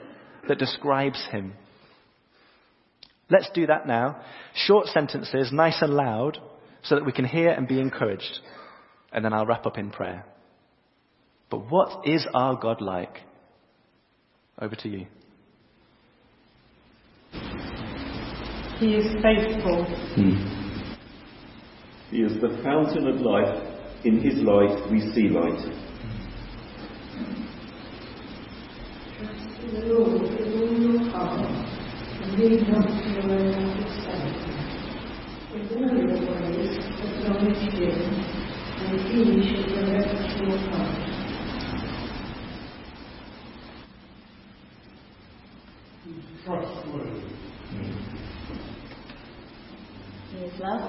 that 0.47 0.61
describes 0.61 1.27
Him. 1.33 1.55
Let's 3.29 3.51
do 3.53 3.67
that 3.67 3.85
now. 3.85 4.23
Short 4.55 4.87
sentences, 4.87 5.51
nice 5.53 5.79
and 5.83 5.95
loud, 5.95 6.39
so 6.85 6.95
that 6.95 7.05
we 7.05 7.11
can 7.11 7.25
hear 7.25 7.51
and 7.51 7.67
be 7.67 7.81
encouraged. 7.81 8.39
And 9.13 9.25
then 9.25 9.33
I'll 9.33 9.47
wrap 9.47 9.67
up 9.67 9.79
in 9.79 9.91
prayer. 9.91 10.27
But 11.51 11.69
what 11.69 12.07
is 12.07 12.25
our 12.33 12.55
God 12.55 12.81
like? 12.81 13.19
Over 14.61 14.77
to 14.77 14.89
you. 14.89 15.07
He 18.83 18.95
is 18.97 19.13
faithful. 19.23 19.85
Hmm. 20.17 20.37
He 22.11 22.23
is 22.23 22.41
the 22.41 22.61
fountain 22.63 23.07
of 23.07 23.21
life. 23.21 23.69
In 24.05 24.21
his 24.21 24.43
light 24.43 24.91
we 24.91 25.01
see 25.13 25.29
light. 25.29 25.63
Trust 29.19 29.63
in 29.63 29.75
the 29.75 29.87
Lord 29.87 30.23
with 30.23 30.41
all 30.41 30.79
your 30.79 31.11
heart 31.11 31.73
and 32.23 32.39
lean 32.39 32.71
not 32.71 32.87
to 32.87 32.93
your 33.11 33.23
own 33.23 33.55
understanding. 33.55 34.53
In 35.55 35.63
all 35.79 35.91
your 35.99 36.19
ways 36.41 36.79
acknowledge 37.03 37.63
him, 37.75 37.99
and 38.79 39.01
he 39.09 39.19
shall 39.49 39.67
direct 39.85 40.23
your 40.41 40.59
path. 40.71 40.99
Trustworthy. 46.45 47.33
He 50.31 50.39
is 50.39 50.61
love. 50.61 50.85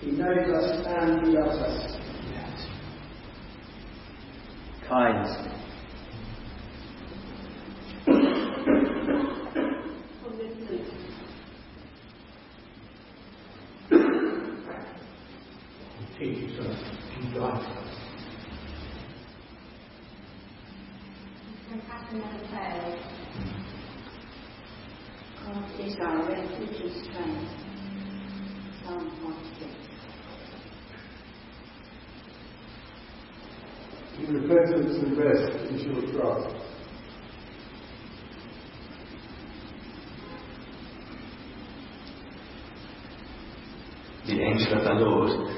He 0.00 0.10
knows 0.10 0.48
us 0.50 0.86
and 0.86 1.26
he 1.26 1.32
loves 1.32 1.58
us. 1.58 2.02
times. 4.92 5.52
Teaches 16.22 16.58
us 16.60 16.78
and 17.16 17.34
guides 17.34 17.66
us. 17.66 17.90
Compassion 21.68 22.18
never. 22.18 22.86
God 25.44 25.80
is 25.80 25.96
our 26.00 26.20
refuge 26.28 26.80
and 26.80 26.92
strength. 27.02 27.52
Psalm 28.84 29.04
46. 29.20 29.72
In 34.18 34.34
repentance 34.34 34.94
and 35.02 35.18
rest 35.18 35.52
is 35.72 35.82
your 35.82 36.02
trust. 36.12 36.54
The 44.26 44.40
angel 44.40 44.72
of 44.78 44.84
the 44.84 44.92
Lord 45.04 45.51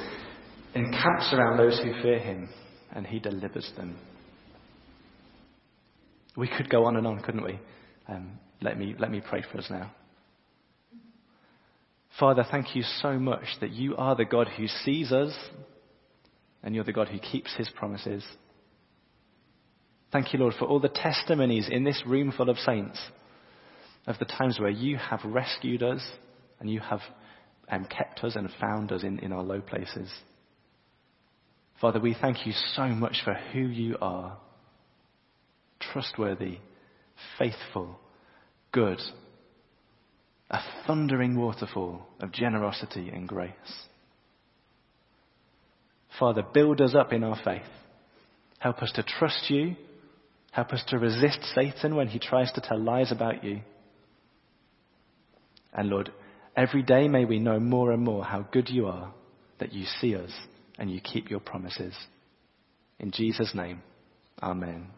encamps 0.85 1.33
around 1.33 1.57
those 1.57 1.79
who 1.81 1.93
fear 2.03 2.19
him, 2.19 2.49
and 2.93 3.07
he 3.07 3.19
delivers 3.19 3.71
them. 3.77 3.97
We 6.37 6.49
could 6.49 6.69
go 6.69 6.85
on 6.85 6.97
and 6.97 7.07
on, 7.07 7.21
couldn't 7.21 7.45
we? 7.45 7.59
Um, 8.09 8.39
let, 8.61 8.79
me, 8.79 8.95
let 8.99 9.11
me 9.11 9.23
pray 9.27 9.43
for 9.51 9.59
us 9.59 9.67
now. 9.71 9.93
Father, 12.19 12.45
thank 12.49 12.77
you 12.77 12.83
so 13.03 13.19
much 13.19 13.45
that 13.61 13.71
you 13.71 13.97
are 13.97 14.15
the 14.15 14.25
God 14.25 14.49
who 14.57 14.67
sees 14.69 15.13
us, 15.13 15.35
and 16.63 16.75
you're 16.75 16.85
the 16.85 16.93
God 16.93 17.09
who 17.09 17.19
keeps 17.19 17.55
his 17.57 17.69
promises. 17.75 18.25
Thank 20.13 20.33
you, 20.33 20.39
Lord, 20.39 20.55
for 20.59 20.67
all 20.67 20.79
the 20.79 20.89
testimonies 20.89 21.69
in 21.69 21.83
this 21.83 22.03
room 22.07 22.33
full 22.37 22.49
of 22.49 22.59
saints 22.59 23.01
of 24.07 24.19
the 24.19 24.25
times 24.25 24.61
where 24.61 24.71
you 24.71 24.97
have 24.97 25.21
rescued 25.25 25.83
us 25.83 26.03
and 26.61 26.71
you 26.71 26.79
have 26.81 27.01
um, 27.69 27.85
kept 27.87 28.23
us 28.23 28.37
and 28.37 28.49
found 28.61 28.93
us 28.93 29.03
in, 29.03 29.19
in 29.21 29.33
our 29.33 29.43
low 29.43 29.61
places. 29.61 30.09
Father, 31.81 32.01
we 32.01 32.17
thank 32.19 32.47
you 32.47 32.53
so 32.75 32.87
much 32.87 33.23
for 33.25 33.35
who 33.35 33.61
you 33.61 33.97
are 34.01 34.39
trustworthy, 35.93 36.59
faithful, 37.39 37.99
good, 38.73 39.01
a 40.51 40.59
thundering 40.87 41.39
waterfall 41.39 42.03
of 42.21 42.33
generosity 42.33 43.09
and 43.09 43.29
grace. 43.29 43.53
Father, 46.19 46.43
build 46.43 46.81
us 46.81 46.95
up 46.95 47.13
in 47.13 47.25
our 47.25 47.39
faith. 47.45 47.63
Help 48.59 48.83
us 48.83 48.93
to 48.93 49.03
trust 49.03 49.51
you. 49.51 49.75
Help 50.53 50.73
us 50.73 50.85
to 50.89 50.99
resist 50.99 51.41
Satan 51.55 51.97
when 51.97 52.09
he 52.09 52.19
tries 52.19 52.53
to 52.53 52.61
tell 52.61 52.79
lies 52.79 53.11
about 53.11 53.43
you. 53.43 53.61
And 55.73 55.89
Lord, 55.89 56.13
every 56.57 56.83
day 56.83 57.09
may 57.09 57.25
we 57.25 57.41
know 57.41 57.59
more 57.59 57.91
and 57.91 58.03
more 58.03 58.25
how 58.25 58.47
good 58.53 58.71
you 58.71 58.87
are, 58.87 59.13
that 59.59 59.73
you 59.73 59.87
see 60.01 60.15
us 60.15 60.31
and 60.79 60.91
you 60.91 61.01
keep 61.01 61.31
your 61.31 61.41
promises. 61.41 61.95
In 62.99 63.11
Jesus' 63.11 63.55
name, 63.55 63.83
Amen. 64.43 64.89